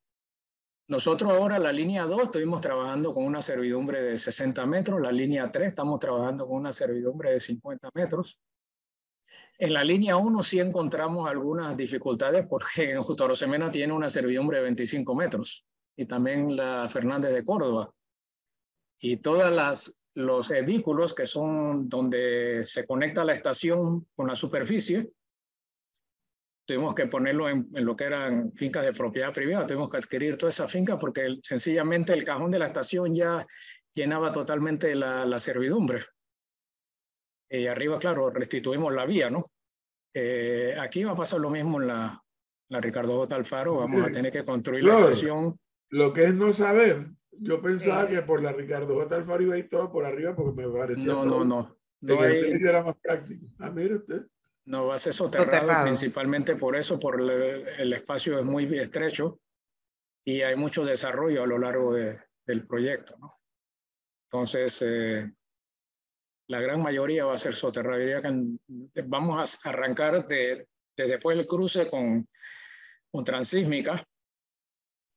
Nosotros 0.89 1.33
ahora 1.33 1.59
la 1.59 1.73
línea 1.73 2.05
2 2.05 2.25
estuvimos 2.25 2.61
trabajando 2.61 3.15
con 3.15 3.25
una 3.25 3.41
servidumbre 3.41 4.03
de 4.03 4.19
60 4.19 4.67
metros, 4.67 5.01
la 5.01 5.13
línea 5.13 5.51
3 5.51 5.69
estamos 5.69 5.99
trabajando 5.99 6.47
con 6.47 6.57
una 6.57 6.73
servidumbre 6.73 7.33
de 7.33 7.41
50 7.41 7.91
metros. 7.95 8.39
En 9.59 9.73
la 9.73 9.85
línea 9.85 10.17
1 10.17 10.43
sí 10.43 10.59
encontramos 10.59 11.29
algunas 11.29 11.77
dificultades 11.77 12.47
porque 12.49 12.91
en 12.93 12.99
Arosemena 12.99 13.71
tiene 13.71 13.93
una 13.93 14.09
servidumbre 14.09 14.59
de 14.59 14.65
25 14.65 15.15
metros 15.15 15.65
y 15.97 16.07
también 16.07 16.57
la 16.57 16.89
Fernández 16.89 17.33
de 17.33 17.45
Córdoba. 17.45 17.93
Y 18.99 19.17
todas 19.19 19.55
las 19.55 20.03
los 20.15 20.51
edículos 20.51 21.15
que 21.15 21.27
son 21.27 21.89
donde 21.89 22.65
se 22.65 22.87
conecta 22.87 23.25
la 23.25 23.33
estación 23.33 24.07
con 24.15 24.27
la 24.27 24.35
superficie, 24.35 25.11
tuvimos 26.65 26.95
que 26.95 27.07
ponerlo 27.07 27.49
en, 27.49 27.69
en, 27.75 27.85
lo 27.85 27.97
que 27.97 28.05
eran 28.05 28.53
fincas 28.53 28.85
de 28.85 28.93
propiedad 28.93 29.33
privada, 29.33 29.67
tuvimos 29.67 29.91
que 29.91 29.97
adquirir 29.99 30.37
toda 30.39 30.51
esa 30.51 30.67
finca 30.67 30.99
porque 30.99 31.23
el, 31.23 31.41
sencillamente 31.43 32.13
el 32.13 32.25
cajón 32.25 32.51
de 32.51 32.59
la 32.59 32.67
estación 32.67 33.15
ya 33.15 33.47
llenaba 33.95 34.33
totalmente 34.33 34.95
la, 34.95 35.25
la 35.27 35.39
servidumbre. 35.39 36.01
Y 37.51 37.67
arriba, 37.67 37.99
claro, 37.99 38.31
restituimos 38.31 38.93
la 38.95 39.05
vía, 39.05 39.29
¿no? 39.29 39.51
Eh, 40.15 40.75
aquí 40.81 41.05
va 41.05 41.13
a 41.13 41.17
pasar 41.17 41.41
lo 41.41 41.51
mismo 41.51 41.81
en 41.81 41.89
la, 41.89 42.23
la 42.71 42.81
Ricardo 42.81 43.17
J. 43.19 43.35
Alfaro, 43.37 43.77
vamos 43.77 44.07
a 44.07 44.11
tener 44.11 44.33
que 44.33 44.43
construir 44.43 44.85
Claro. 44.85 45.01
la 45.01 45.11
estación. 45.11 45.59
Lo 45.91 46.13
que 46.13 46.25
es 46.25 46.35
no 46.35 46.53
saber. 46.53 47.09
Yo 47.33 47.61
pensaba 47.61 48.05
Eh. 48.05 48.15
que 48.15 48.23
por 48.23 48.43
la 48.43 48.53
Ricardo 48.53 48.95
J. 48.95 49.17
Alfaro 49.17 49.43
iba 49.43 49.55
a 49.55 49.59
ir 49.59 49.69
todo 49.69 49.91
por 49.93 50.05
arriba 50.07 50.35
porque 50.35 50.63
me 50.63 50.69
parecía 50.73 51.13
No, 51.13 51.25
todo- 51.25 51.45
no, 51.45 51.45
no. 51.45 51.79
No, 52.03 52.25
el 52.25 52.45
hay, 52.45 52.63
era 52.63 52.83
más 52.83 52.97
práctico. 53.01 53.47
Ah, 53.59 53.71
mire 53.71 53.97
usted. 53.97 54.23
No 54.67 54.87
va 54.87 54.95
a 54.95 54.99
ser 54.99 55.13
soterrado, 55.15 55.53
Soterrado. 55.53 55.85
principalmente 55.85 56.57
por 56.57 56.77
eso, 56.77 56.99
por 57.01 57.21
el, 57.21 57.31
el 57.69 57.93
espacio 57.93 58.39
es 58.39 58.45
muy 58.45 58.65
estrecho 58.79 59.41
y 60.25 60.43
hay 60.43 60.55
mucho 60.57 60.85
desarrollo 60.85 61.43
a 61.43 61.47
lo 61.47 61.59
largo 61.59 61.95
de- 61.95 62.21
del 62.47 62.67
proyecto, 62.67 63.17
¿no? 63.19 63.33
Entonces, 64.31 64.83
eh, 64.87 65.31
la 66.49 66.61
gran 66.61 66.83
mayoría 66.83 67.25
va 67.25 67.35
a 67.35 67.39
ser 67.39 67.55
soterrado. 67.55 68.01
Vamos 69.05 69.59
a 69.65 69.69
arrancar 69.71 70.27
de, 70.27 70.69
de 70.97 71.07
después 71.07 71.37
del 71.37 71.47
cruce 71.47 71.89
con, 71.89 72.29
con 73.11 73.25
transísmica, 73.25 74.05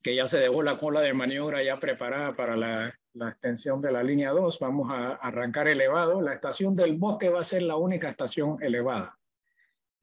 que 0.02 0.16
ya 0.16 0.28
se 0.28 0.38
dejó 0.40 0.62
la 0.62 0.78
cola 0.78 1.02
de 1.02 1.14
maniobra 1.14 1.64
ya 1.64 1.80
preparada 1.80 2.36
para 2.36 2.56
la, 2.56 2.94
la 3.14 3.30
extensión 3.30 3.82
de 3.82 3.92
la 3.92 4.04
línea 4.04 4.32
2. 4.32 4.60
Vamos 4.60 4.92
a 4.92 5.14
arrancar 5.14 5.68
elevado. 5.68 6.22
La 6.22 6.34
estación 6.34 6.76
del 6.76 6.98
bosque 6.98 7.30
va 7.30 7.40
a 7.42 7.44
ser 7.44 7.64
la 7.64 7.76
única 7.76 8.10
estación 8.10 8.58
elevada. 8.62 9.18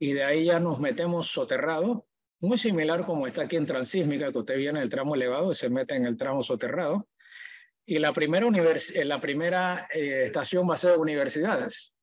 Y 0.03 0.11
de 0.11 0.23
ahí 0.25 0.43
ya 0.45 0.59
nos 0.59 0.81
metemos 0.81 1.27
soterrado, 1.27 2.05
muy 2.41 2.57
similar 2.57 3.05
como 3.05 3.25
está 3.25 3.43
aquí 3.43 3.55
en 3.55 3.65
transísmica, 3.65 4.33
que 4.33 4.37
usted 4.39 4.57
viene 4.57 4.79
en 4.79 4.83
el 4.83 4.89
tramo 4.89 5.15
elevado 5.15 5.51
y 5.51 5.55
se 5.55 5.69
mete 5.69 5.95
en 5.95 6.03
el 6.05 6.17
tramo 6.17 6.43
soterrado. 6.43 7.07
Y 7.85 7.99
la 7.99 8.11
primera, 8.11 8.45
univers 8.45 8.93
la 9.05 9.21
primera 9.21 9.87
eh, 9.93 10.23
estación 10.25 10.69
va 10.69 10.73
a 10.73 10.77
ser 10.77 10.97
universidades 10.97 11.93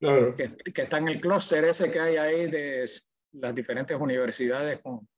Claro. 0.00 0.36
que, 0.36 0.54
que 0.72 0.82
está 0.82 0.98
en 0.98 1.08
el 1.08 1.20
clúster 1.20 1.64
ese 1.64 1.90
que 1.90 1.98
hay 1.98 2.16
ahí 2.18 2.48
de 2.48 2.88
las 3.32 3.52
diferentes 3.52 3.96
universidades, 3.98 4.78
con 4.78 5.08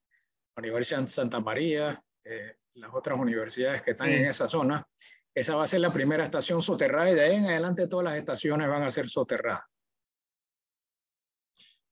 la 0.57 0.61
Universidad 0.63 1.01
de 1.03 1.09
Santa 1.09 1.39
María, 1.41 2.03
eh, 2.25 2.57
las 2.77 2.95
otras 2.95 3.19
universidades 3.19 3.83
que 3.83 3.91
están 3.91 4.09
Sí. 4.09 4.15
en 4.15 4.25
esa 4.25 4.49
zona. 4.49 4.87
Esa 5.35 5.55
va 5.55 5.65
a 5.65 5.67
ser 5.67 5.81
la 5.81 5.93
primera 5.93 6.25
estación 6.25 6.63
soterrada 6.63 7.11
y 7.11 7.15
de 7.15 7.21
ahí 7.21 7.35
en 7.37 7.45
adelante 7.47 7.89
todas 7.89 8.05
las 8.05 8.17
estaciones 8.17 8.69
van 8.69 8.85
a 8.85 8.91
ser 8.91 9.11
soterradas. 9.11 9.65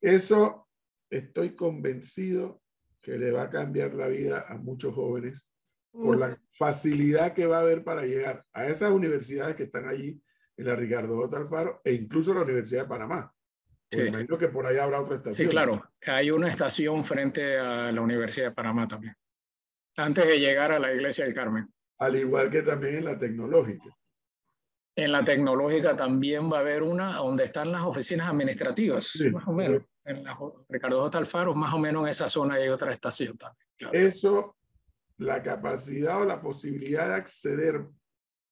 Eso 0.00 0.68
estoy 1.10 1.54
convencido 1.54 2.62
que 3.02 3.18
le 3.18 3.32
va 3.32 3.42
a 3.42 3.50
cambiar 3.50 3.94
la 3.94 4.08
vida 4.08 4.46
a 4.48 4.56
muchos 4.56 4.94
jóvenes 4.94 5.48
por 5.92 6.18
la 6.18 6.38
facilidad 6.52 7.34
que 7.34 7.46
va 7.46 7.58
a 7.58 7.60
haber 7.62 7.82
para 7.82 8.04
llegar 8.04 8.44
a 8.52 8.66
esas 8.66 8.92
universidades 8.92 9.56
que 9.56 9.64
están 9.64 9.88
allí 9.88 10.22
en 10.56 10.66
la 10.66 10.76
Ricardo 10.76 11.16
J. 11.16 11.36
Alfaro 11.36 11.80
e 11.84 11.92
incluso 11.92 12.32
la 12.32 12.42
Universidad 12.42 12.82
de 12.82 12.88
Panamá. 12.88 13.34
Porque 13.90 14.04
Sí. 14.04 14.08
imagino 14.08 14.38
que 14.38 14.48
por 14.48 14.66
ahí 14.66 14.76
habrá 14.76 15.00
otra 15.00 15.16
estación. 15.16 15.48
Sí, 15.48 15.50
claro, 15.50 15.82
hay 16.06 16.30
una 16.30 16.48
estación 16.48 17.04
frente 17.04 17.58
a 17.58 17.90
la 17.90 18.00
Universidad 18.00 18.50
de 18.50 18.54
Panamá 18.54 18.86
también, 18.86 19.16
antes 19.96 20.26
de 20.26 20.38
llegar 20.38 20.70
a 20.70 20.78
la 20.78 20.92
Iglesia 20.94 21.24
del 21.24 21.34
Carmen. 21.34 21.68
Al 21.98 22.14
igual 22.14 22.50
que 22.50 22.62
también 22.62 22.96
en 22.96 23.04
la 23.06 23.18
tecnológica. 23.18 23.84
En 24.96 25.12
la 25.12 25.24
tecnológica 25.24 25.94
también 25.94 26.50
va 26.52 26.58
a 26.58 26.60
haber 26.60 26.82
una 26.82 27.16
donde 27.16 27.44
están 27.44 27.72
las 27.72 27.82
oficinas 27.82 28.28
administrativas, 28.28 29.06
Sí, 29.06 29.30
más 29.30 29.46
o 29.48 29.52
menos. 29.52 29.82
En 30.04 30.24
la 30.24 30.38
Ricardo 30.68 31.00
J. 31.02 31.18
Alfaro, 31.18 31.54
más 31.54 31.72
o 31.74 31.78
menos 31.78 32.02
en 32.04 32.08
esa 32.08 32.28
zona 32.28 32.54
hay 32.54 32.68
otra 32.68 32.90
estación 32.90 33.36
también. 33.36 33.66
claro. 33.76 33.94
Eso, 33.94 34.56
la 35.18 35.42
capacidad 35.42 36.20
o 36.20 36.24
la 36.24 36.40
posibilidad 36.40 37.08
de 37.08 37.14
acceder, 37.14 37.86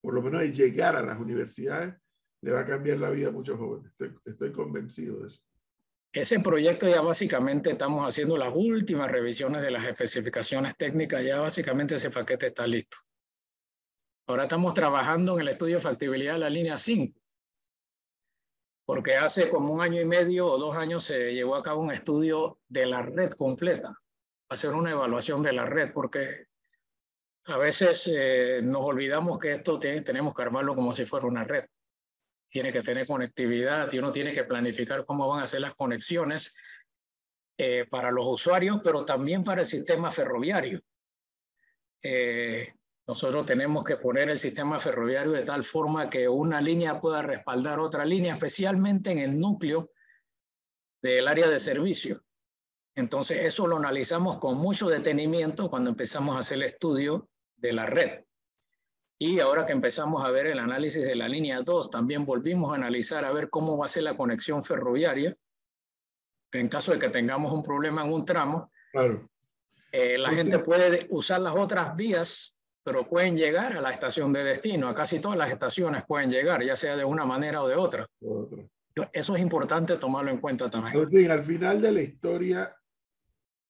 por 0.01 0.15
lo 0.15 0.23
menos 0.23 0.43
de 0.43 0.53
llegar 0.53 0.95
a 0.97 1.03
las 1.03 1.19
universidades, 1.19 1.95
le 2.43 2.53
va 2.53 2.61
a 2.61 2.65
cambiar 2.65 2.99
la 2.99 3.11
vida 3.11 3.29
a 3.29 3.33
muchos 3.33 3.59
jóvenes. 3.59 3.91
Estoy, 3.93 4.15
estoy 4.25 4.53
convencido 4.53 5.21
de 5.21 5.29
eso. 5.29 5.43
Ese 6.13 6.41
proyecto 6.41 6.89
ya 6.89 7.01
básicamente 7.01 7.71
estamos 7.71 8.07
haciendo 8.09 8.37
las 8.37 8.53
últimas 8.55 9.11
revisiones 9.11 9.63
de 9.63 9.71
las 9.71 9.85
especificaciones 9.87 10.77
técnicas, 10.77 11.23
ya 11.23 11.41
básicamente 11.41 11.97
ese 11.97 12.11
paquete 12.11 12.47
está 12.47 12.67
listo. 12.67 12.97
Ahora 14.27 14.45
estamos 14.45 14.75
trabajando 14.75 15.35
en 15.35 15.41
el 15.43 15.49
estudio 15.49 15.77
de 15.77 15.83
factibilidad 15.83 16.35
de 16.35 16.39
la 16.41 16.51
línea 16.51 16.77
5, 16.79 17.18
porque 18.89 19.17
hace 19.17 19.51
como 19.51 19.75
un 19.75 19.83
año 19.83 20.01
y 20.01 20.07
medio 20.07 20.47
o 20.47 20.57
dos 20.57 20.75
años 20.75 21.05
se 21.05 21.35
llevó 21.35 21.57
a 21.57 21.63
cabo 21.63 21.83
un 21.83 21.93
estudio 21.93 22.59
de 22.69 22.87
la 22.87 23.03
red 23.03 23.33
completa, 23.33 23.95
hacer 24.49 24.71
una 24.71 24.93
evaluación 24.93 25.43
de 25.43 25.53
la 25.53 25.67
red, 25.67 25.93
porque 25.93 26.47
a 27.45 27.59
veces 27.59 28.11
eh, 28.11 28.61
nos 28.63 28.81
olvidamos 28.81 29.39
que 29.39 29.53
esto 29.53 29.79
tiene- 29.79 30.01
tenemos 30.01 30.35
que 30.35 30.41
armarlo 30.41 30.75
como 30.75 30.95
si 30.95 31.05
fuera 31.05 31.27
una 31.27 31.45
red. 31.45 31.67
Tiene 32.49 32.73
que 32.73 32.81
tener 32.81 33.07
conectividad 33.07 33.93
y 33.93 33.99
uno 33.99 34.11
tiene 34.11 34.33
que 34.33 34.45
planificar 34.45 35.05
cómo 35.05 35.29
van 35.29 35.43
a 35.43 35.47
ser 35.47 35.61
las 35.61 35.75
conexiones 35.75 36.57
eh, 37.59 37.85
para 37.91 38.11
los 38.11 38.25
usuarios, 38.27 38.81
pero 38.83 39.05
también 39.05 39.45
para 39.45 39.61
el 39.61 39.67
sistema 39.67 40.11
ferroviario. 40.11 40.81
Eh, 42.03 42.73
Nosotros 43.09 43.47
tenemos 43.47 43.85
que 43.85 43.97
poner 43.97 44.29
el 44.29 44.39
sistema 44.39 44.79
ferroviario 44.79 45.33
de 45.33 45.43
tal 45.43 45.65
forma 45.65 46.11
que 46.11 46.29
una 46.29 46.61
línea 46.61 47.01
pueda 47.01 47.23
respaldar 47.23 47.81
otra 47.81 48.05
línea, 48.05 48.35
especialmente 48.35 49.11
en 49.11 49.19
el 49.19 49.41
núcleo 49.41 49.91
del 51.01 51.27
área 51.27 51.49
de 51.49 51.59
servicio. 51.59 52.23
Entonces, 52.95 53.47
eso 53.47 53.67
lo 53.67 53.79
analizamos 53.79 54.39
con 54.39 54.59
mucho 54.59 54.89
detenimiento 54.89 55.71
cuando 55.71 55.89
empezamos 55.89 56.37
a 56.37 56.41
hacer 56.41 56.59
el 56.59 56.65
estudio 56.65 57.31
de 57.57 57.73
la 57.73 57.87
red. 57.87 58.25
Y 59.19 59.41
ahora 59.41 59.65
que 59.65 59.73
empezamos 59.73 60.23
a 60.23 60.31
ver 60.31 60.47
el 60.47 60.59
análisis 60.59 61.03
de 61.03 61.17
la 61.17 61.29
línea 61.29 61.63
2, 61.63 61.91
también 61.91 62.27
volvimos 62.27 62.73
a 62.73 62.77
analizar 62.77 63.25
a 63.25 63.33
ver 63.33 63.49
cómo 63.49 63.79
va 63.79 63.87
a 63.87 63.89
ser 63.89 64.03
la 64.03 64.17
conexión 64.17 64.63
ferroviaria 64.63 65.35
en 66.53 66.69
caso 66.69 66.93
de 66.93 66.99
que 66.99 67.09
tengamos 67.09 67.53
un 67.53 67.63
problema 67.63 68.05
en 68.05 68.13
un 68.13 68.25
tramo. 68.25 68.71
Claro. 68.93 69.29
Eh, 69.93 70.19
la 70.19 70.31
gente 70.31 70.59
puede 70.59 71.07
usar 71.11 71.41
las 71.41 71.57
otras 71.57 71.97
vías, 71.97 72.58
pero 72.89 73.07
pueden 73.07 73.37
llegar 73.37 73.77
a 73.77 73.83
la 73.83 73.91
estación 73.91 74.33
de 74.33 74.43
destino. 74.43 74.89
A 74.89 74.95
casi 74.95 75.21
todas 75.21 75.37
las 75.37 75.51
estaciones 75.51 76.05
pueden 76.07 76.31
llegar, 76.31 76.65
ya 76.65 76.75
sea 76.75 76.97
de 76.97 77.05
una 77.05 77.27
manera 77.27 77.63
o 77.63 77.69
de 77.69 77.77
otra. 77.77 78.09
otra. 78.23 78.67
Eso 79.13 79.37
es 79.37 79.43
importante 79.43 79.99
tomarlo 79.99 80.31
en 80.31 80.39
cuenta 80.39 80.71
también. 80.71 81.31
al 81.31 81.43
final 81.43 81.83
de 81.83 81.93
la 81.93 82.01
historia, 82.01 82.75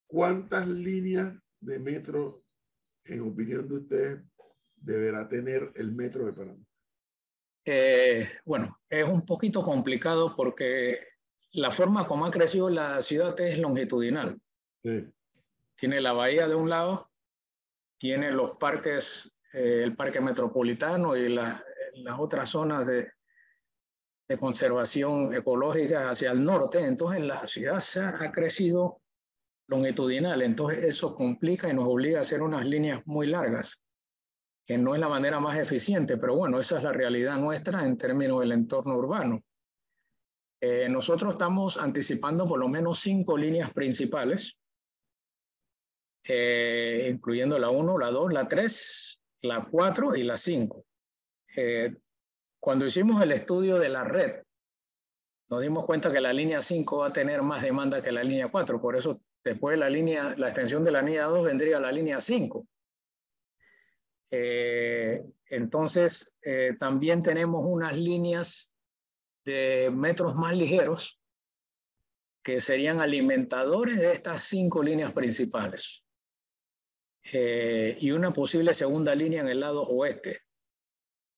¿cuántas 0.06 0.68
líneas 0.68 1.34
de 1.58 1.80
metro, 1.80 2.44
en 3.06 3.22
opinión 3.22 3.66
de 3.66 3.74
ustedes, 3.74 4.22
deberá 4.76 5.28
tener 5.28 5.72
el 5.74 5.90
metro 5.90 6.26
de 6.26 6.32
Panamá? 6.32 6.64
Eh, 7.64 8.28
bueno, 8.44 8.78
es 8.88 9.04
un 9.04 9.26
poquito 9.26 9.64
complicado 9.64 10.36
porque 10.36 11.00
la 11.54 11.72
forma 11.72 12.06
como 12.06 12.24
ha 12.24 12.30
crecido 12.30 12.70
la 12.70 13.02
ciudad 13.02 13.38
es 13.40 13.58
longitudinal. 13.58 14.40
Tiene 15.74 16.00
la 16.00 16.12
bahía 16.12 16.46
de 16.46 16.54
un 16.54 16.70
lado, 16.70 17.07
tiene 17.98 18.30
los 18.30 18.52
parques, 18.56 19.36
eh, 19.52 19.82
el 19.84 19.94
parque 19.94 20.20
metropolitano 20.20 21.16
y 21.16 21.28
las 21.28 21.62
otras 22.18 22.48
zonas 22.48 22.86
de, 22.86 23.10
de, 24.28 24.38
conservación 24.38 25.34
ecológica 25.34 26.08
hacia 26.08 26.30
el 26.30 26.44
norte. 26.44 26.78
Entonces 26.78 27.22
la 27.22 27.46
ciudad 27.46 27.80
se 27.80 28.00
ha 28.00 28.32
crecido 28.32 29.02
longitudinal. 29.68 30.42
Entonces 30.42 30.84
eso 30.84 31.14
complica 31.14 31.68
y 31.68 31.74
nos 31.74 31.86
obliga 31.86 32.18
a 32.18 32.22
hacer 32.22 32.42
unas 32.42 32.64
líneas 32.64 33.02
muy 33.06 33.26
largas, 33.26 33.82
que 34.66 34.78
no 34.78 34.94
es 34.94 35.00
la 35.00 35.08
manera 35.08 35.38
más 35.40 35.56
eficiente, 35.58 36.16
pero 36.16 36.36
bueno, 36.36 36.58
esa 36.58 36.78
es 36.78 36.82
la 36.82 36.92
realidad 36.92 37.36
nuestra 37.36 37.84
en 37.84 37.96
términos 37.96 38.40
del 38.40 38.52
entorno 38.52 38.96
urbano. 38.96 39.42
Eh, 40.60 40.88
nosotros 40.88 41.34
estamos 41.34 41.76
anticipando 41.76 42.44
por 42.44 42.58
lo 42.58 42.68
menos 42.68 42.98
cinco 42.98 43.36
líneas 43.36 43.72
principales, 43.72 44.57
eh, 46.26 47.08
incluyendo 47.10 47.58
la 47.58 47.70
1, 47.70 47.98
la 47.98 48.10
2, 48.10 48.32
la 48.32 48.48
3, 48.48 49.20
la 49.42 49.68
4 49.70 50.16
y 50.16 50.22
la 50.22 50.36
5. 50.36 50.84
Eh, 51.56 51.96
cuando 52.60 52.86
hicimos 52.86 53.22
el 53.22 53.32
estudio 53.32 53.78
de 53.78 53.88
la 53.88 54.04
red, 54.04 54.42
nos 55.48 55.62
dimos 55.62 55.86
cuenta 55.86 56.12
que 56.12 56.20
la 56.20 56.32
línea 56.32 56.60
5 56.60 56.98
va 56.98 57.06
a 57.08 57.12
tener 57.12 57.42
más 57.42 57.62
demanda 57.62 58.02
que 58.02 58.12
la 58.12 58.22
línea 58.22 58.48
4, 58.48 58.80
por 58.80 58.96
eso 58.96 59.20
después 59.42 59.74
de 59.74 59.78
la 59.78 59.88
línea, 59.88 60.34
la 60.36 60.48
extensión 60.48 60.84
de 60.84 60.90
la 60.90 61.00
línea 61.00 61.24
2 61.24 61.44
vendría 61.44 61.80
la 61.80 61.92
línea 61.92 62.20
5. 62.20 62.66
entonces, 65.50 66.36
también 66.78 67.22
tenemos 67.22 67.64
unas 67.66 67.96
líneas 67.96 68.74
de 69.44 69.90
metros 69.90 70.34
más 70.34 70.54
ligeros 70.54 71.18
que 72.42 72.60
serían 72.60 73.00
alimentadores 73.00 73.98
de 73.98 74.12
estas 74.12 74.42
cinco 74.42 74.82
líneas 74.82 75.12
principales. 75.12 76.04
Eh, 77.32 77.96
y 78.00 78.10
una 78.10 78.32
posible 78.32 78.72
segunda 78.72 79.14
línea 79.14 79.42
en 79.42 79.48
el 79.48 79.60
lado 79.60 79.82
oeste, 79.82 80.40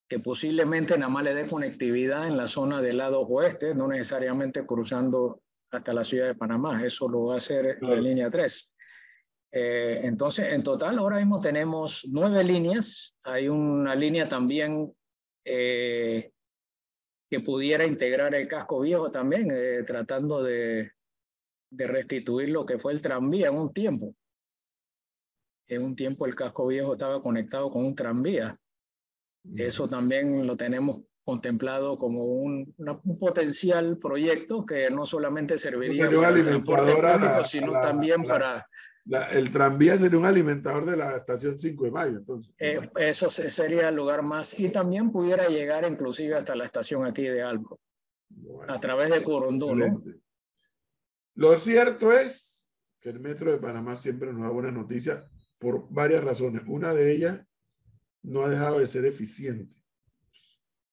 que 0.07 0.19
posiblemente 0.19 0.97
nada 0.97 1.11
más 1.11 1.23
le 1.23 1.33
dé 1.33 1.47
conectividad 1.47 2.27
en 2.27 2.37
la 2.37 2.47
zona 2.47 2.81
del 2.81 2.97
lado 2.97 3.21
oeste, 3.21 3.75
no 3.75 3.87
necesariamente 3.87 4.65
cruzando 4.65 5.41
hasta 5.71 5.93
la 5.93 6.03
ciudad 6.03 6.27
de 6.27 6.35
Panamá, 6.35 6.85
eso 6.85 7.07
lo 7.09 7.25
va 7.25 7.35
a 7.35 7.37
hacer 7.37 7.77
la 7.81 7.95
línea 7.95 8.29
3. 8.29 8.73
Eh, 9.53 10.01
entonces, 10.03 10.53
en 10.53 10.63
total, 10.63 10.97
ahora 10.97 11.17
mismo 11.17 11.41
tenemos 11.41 12.05
nueve 12.07 12.43
líneas, 12.43 13.17
hay 13.23 13.49
una 13.49 13.95
línea 13.95 14.27
también 14.27 14.93
eh, 15.43 16.31
que 17.29 17.39
pudiera 17.41 17.85
integrar 17.85 18.33
el 18.35 18.47
casco 18.47 18.79
viejo 18.81 19.11
también, 19.11 19.49
tratando 19.85 20.41
de, 20.41 20.91
de, 21.69 21.87
restituir 21.87 22.49
lo 22.49 22.65
que 22.65 22.79
fue 22.79 22.93
el 22.93 23.01
tranvía 23.01 23.47
en 23.47 23.55
un 23.55 23.73
tiempo. 23.73 24.15
En 25.67 25.83
un 25.83 25.95
tiempo 25.95 26.25
el 26.25 26.35
casco 26.35 26.67
viejo 26.67 26.93
estaba 26.93 27.21
conectado 27.21 27.71
con 27.71 27.85
un 27.85 27.95
tranvía. 27.95 28.57
Eso 29.55 29.87
también 29.87 30.45
lo 30.45 30.55
tenemos 30.55 31.01
contemplado 31.23 31.97
como 31.97 32.25
un, 32.25 32.73
un 32.77 33.17
potencial 33.17 33.97
proyecto 33.97 34.65
que 34.65 34.89
no 34.89 35.05
solamente 35.05 35.57
serviría 35.57 36.09
para 36.09 36.29
el 36.29 36.43
transporte 36.43 36.93
público, 36.93 37.43
sino 37.43 37.79
también 37.79 38.23
para 38.25 38.67
el 39.31 39.49
tranvía 39.49 39.97
sería 39.97 40.19
un 40.19 40.25
alimentador 40.25 40.85
de 40.85 40.95
la 40.95 41.17
estación 41.17 41.59
5 41.59 41.85
de 41.85 41.91
mayo, 41.91 42.17
entonces. 42.17 42.53
Eh, 42.59 42.79
eso 42.97 43.29
sería 43.29 43.89
el 43.89 43.95
lugar 43.95 44.21
más. 44.21 44.59
Y 44.59 44.69
también 44.69 45.11
pudiera 45.11 45.47
llegar 45.47 45.89
inclusive 45.89 46.35
hasta 46.35 46.55
la 46.55 46.65
estación 46.65 47.05
aquí 47.05 47.23
de 47.23 47.41
Albo, 47.41 47.79
a 48.67 48.79
través 48.79 49.09
de 49.09 49.23
Corondú. 49.23 49.73
Lo 51.33 51.57
cierto 51.57 52.11
es 52.11 52.69
que 52.99 53.09
el 53.09 53.19
metro 53.19 53.51
de 53.51 53.57
Panamá 53.57 53.97
siempre 53.97 54.31
nos 54.31 54.43
da 54.43 54.49
buenas 54.49 54.73
noticias 54.73 55.23
por 55.61 55.87
varias 55.91 56.23
razones. 56.23 56.63
Una 56.65 56.91
de 56.95 57.13
ellas 57.13 57.39
no 58.23 58.41
ha 58.41 58.49
dejado 58.49 58.79
de 58.79 58.87
ser 58.87 59.05
eficiente. 59.05 59.71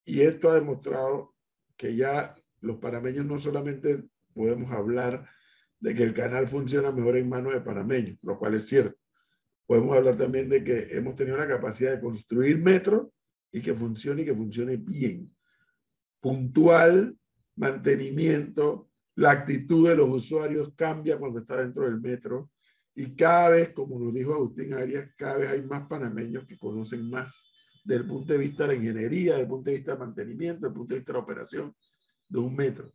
Y 0.05 0.21
esto 0.21 0.51
ha 0.51 0.55
demostrado 0.55 1.33
que 1.75 1.95
ya 1.95 2.35
los 2.61 2.77
panameños 2.77 3.25
no 3.25 3.39
solamente 3.39 4.03
podemos 4.31 4.71
hablar 4.71 5.27
de 5.79 5.95
que 5.95 6.03
el 6.03 6.13
canal 6.13 6.47
funciona 6.47 6.91
mejor 6.91 7.17
en 7.17 7.27
manos 7.27 7.53
de 7.53 7.61
panameños, 7.61 8.19
lo 8.21 8.37
cual 8.37 8.53
es 8.53 8.67
cierto. 8.67 8.95
Podemos 9.65 9.97
hablar 9.97 10.15
también 10.17 10.47
de 10.49 10.63
que 10.63 10.87
hemos 10.91 11.15
tenido 11.15 11.37
la 11.37 11.47
capacidad 11.47 11.91
de 11.91 12.01
construir 12.01 12.59
metro 12.59 13.11
y 13.51 13.61
que 13.61 13.73
funcione 13.73 14.21
y 14.21 14.25
que 14.25 14.35
funcione 14.35 14.77
bien. 14.77 15.35
Puntual, 16.19 17.17
mantenimiento, 17.55 18.91
la 19.15 19.31
actitud 19.31 19.89
de 19.89 19.95
los 19.95 20.09
usuarios 20.09 20.73
cambia 20.75 21.17
cuando 21.17 21.39
está 21.39 21.57
dentro 21.57 21.85
del 21.85 21.99
metro 21.99 22.51
y 22.99 23.15
cada 23.15 23.47
vez, 23.47 23.69
como 23.69 23.97
nos 23.97 24.13
dijo 24.13 24.33
Agustín 24.33 24.73
Arias, 24.73 25.09
cada 25.15 25.37
vez 25.37 25.51
hay 25.51 25.61
más 25.61 25.87
panameños 25.87 26.45
que 26.45 26.57
conocen 26.57 27.09
más 27.09 27.49
desde 27.85 28.01
el 28.01 28.07
punto 28.07 28.33
de 28.33 28.39
vista 28.39 28.63
de 28.63 28.67
la 28.67 28.75
ingeniería, 28.75 29.31
desde 29.31 29.43
el 29.43 29.47
punto 29.47 29.69
de 29.69 29.77
vista 29.77 29.93
de 29.93 29.99
mantenimiento, 29.99 30.55
desde 30.59 30.67
el 30.67 30.73
punto 30.73 30.93
de 30.93 30.99
vista 30.99 31.13
de 31.13 31.17
la 31.17 31.23
operación 31.23 31.75
de 32.27 32.39
un 32.39 32.53
metro. 32.53 32.91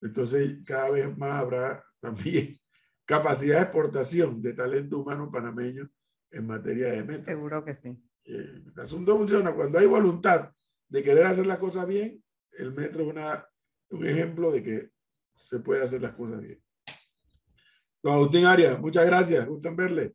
Entonces, 0.00 0.60
cada 0.64 0.88
vez 0.88 1.18
más 1.18 1.32
habrá 1.32 1.84
también 2.00 2.56
capacidad 3.04 3.56
de 3.56 3.62
exportación 3.64 4.40
de 4.40 4.54
talento 4.54 4.98
humano 4.98 5.30
panameño 5.30 5.90
en 6.30 6.46
materia 6.46 6.88
de 6.88 7.04
metro. 7.04 7.26
Seguro 7.26 7.62
que 7.66 7.74
sí. 7.74 8.02
Eh, 8.24 8.62
el 8.74 8.80
asunto 8.80 9.14
funciona 9.14 9.54
cuando 9.54 9.78
hay 9.78 9.86
voluntad 9.86 10.52
de 10.88 11.02
querer 11.02 11.26
hacer 11.26 11.44
las 11.44 11.58
cosas 11.58 11.86
bien. 11.86 12.24
El 12.52 12.72
metro 12.72 13.02
es 13.02 13.10
una, 13.10 13.46
un 13.90 14.06
ejemplo 14.06 14.50
de 14.50 14.62
que 14.62 14.90
se 15.36 15.58
puede 15.60 15.82
hacer 15.82 16.00
las 16.00 16.14
cosas 16.14 16.40
bien. 16.40 16.62
Don 18.08 18.16
Agustín 18.16 18.46
Arias, 18.46 18.80
muchas 18.80 19.04
gracias. 19.04 19.46
Gusto 19.46 19.68
en 19.68 19.76
verle. 19.76 20.14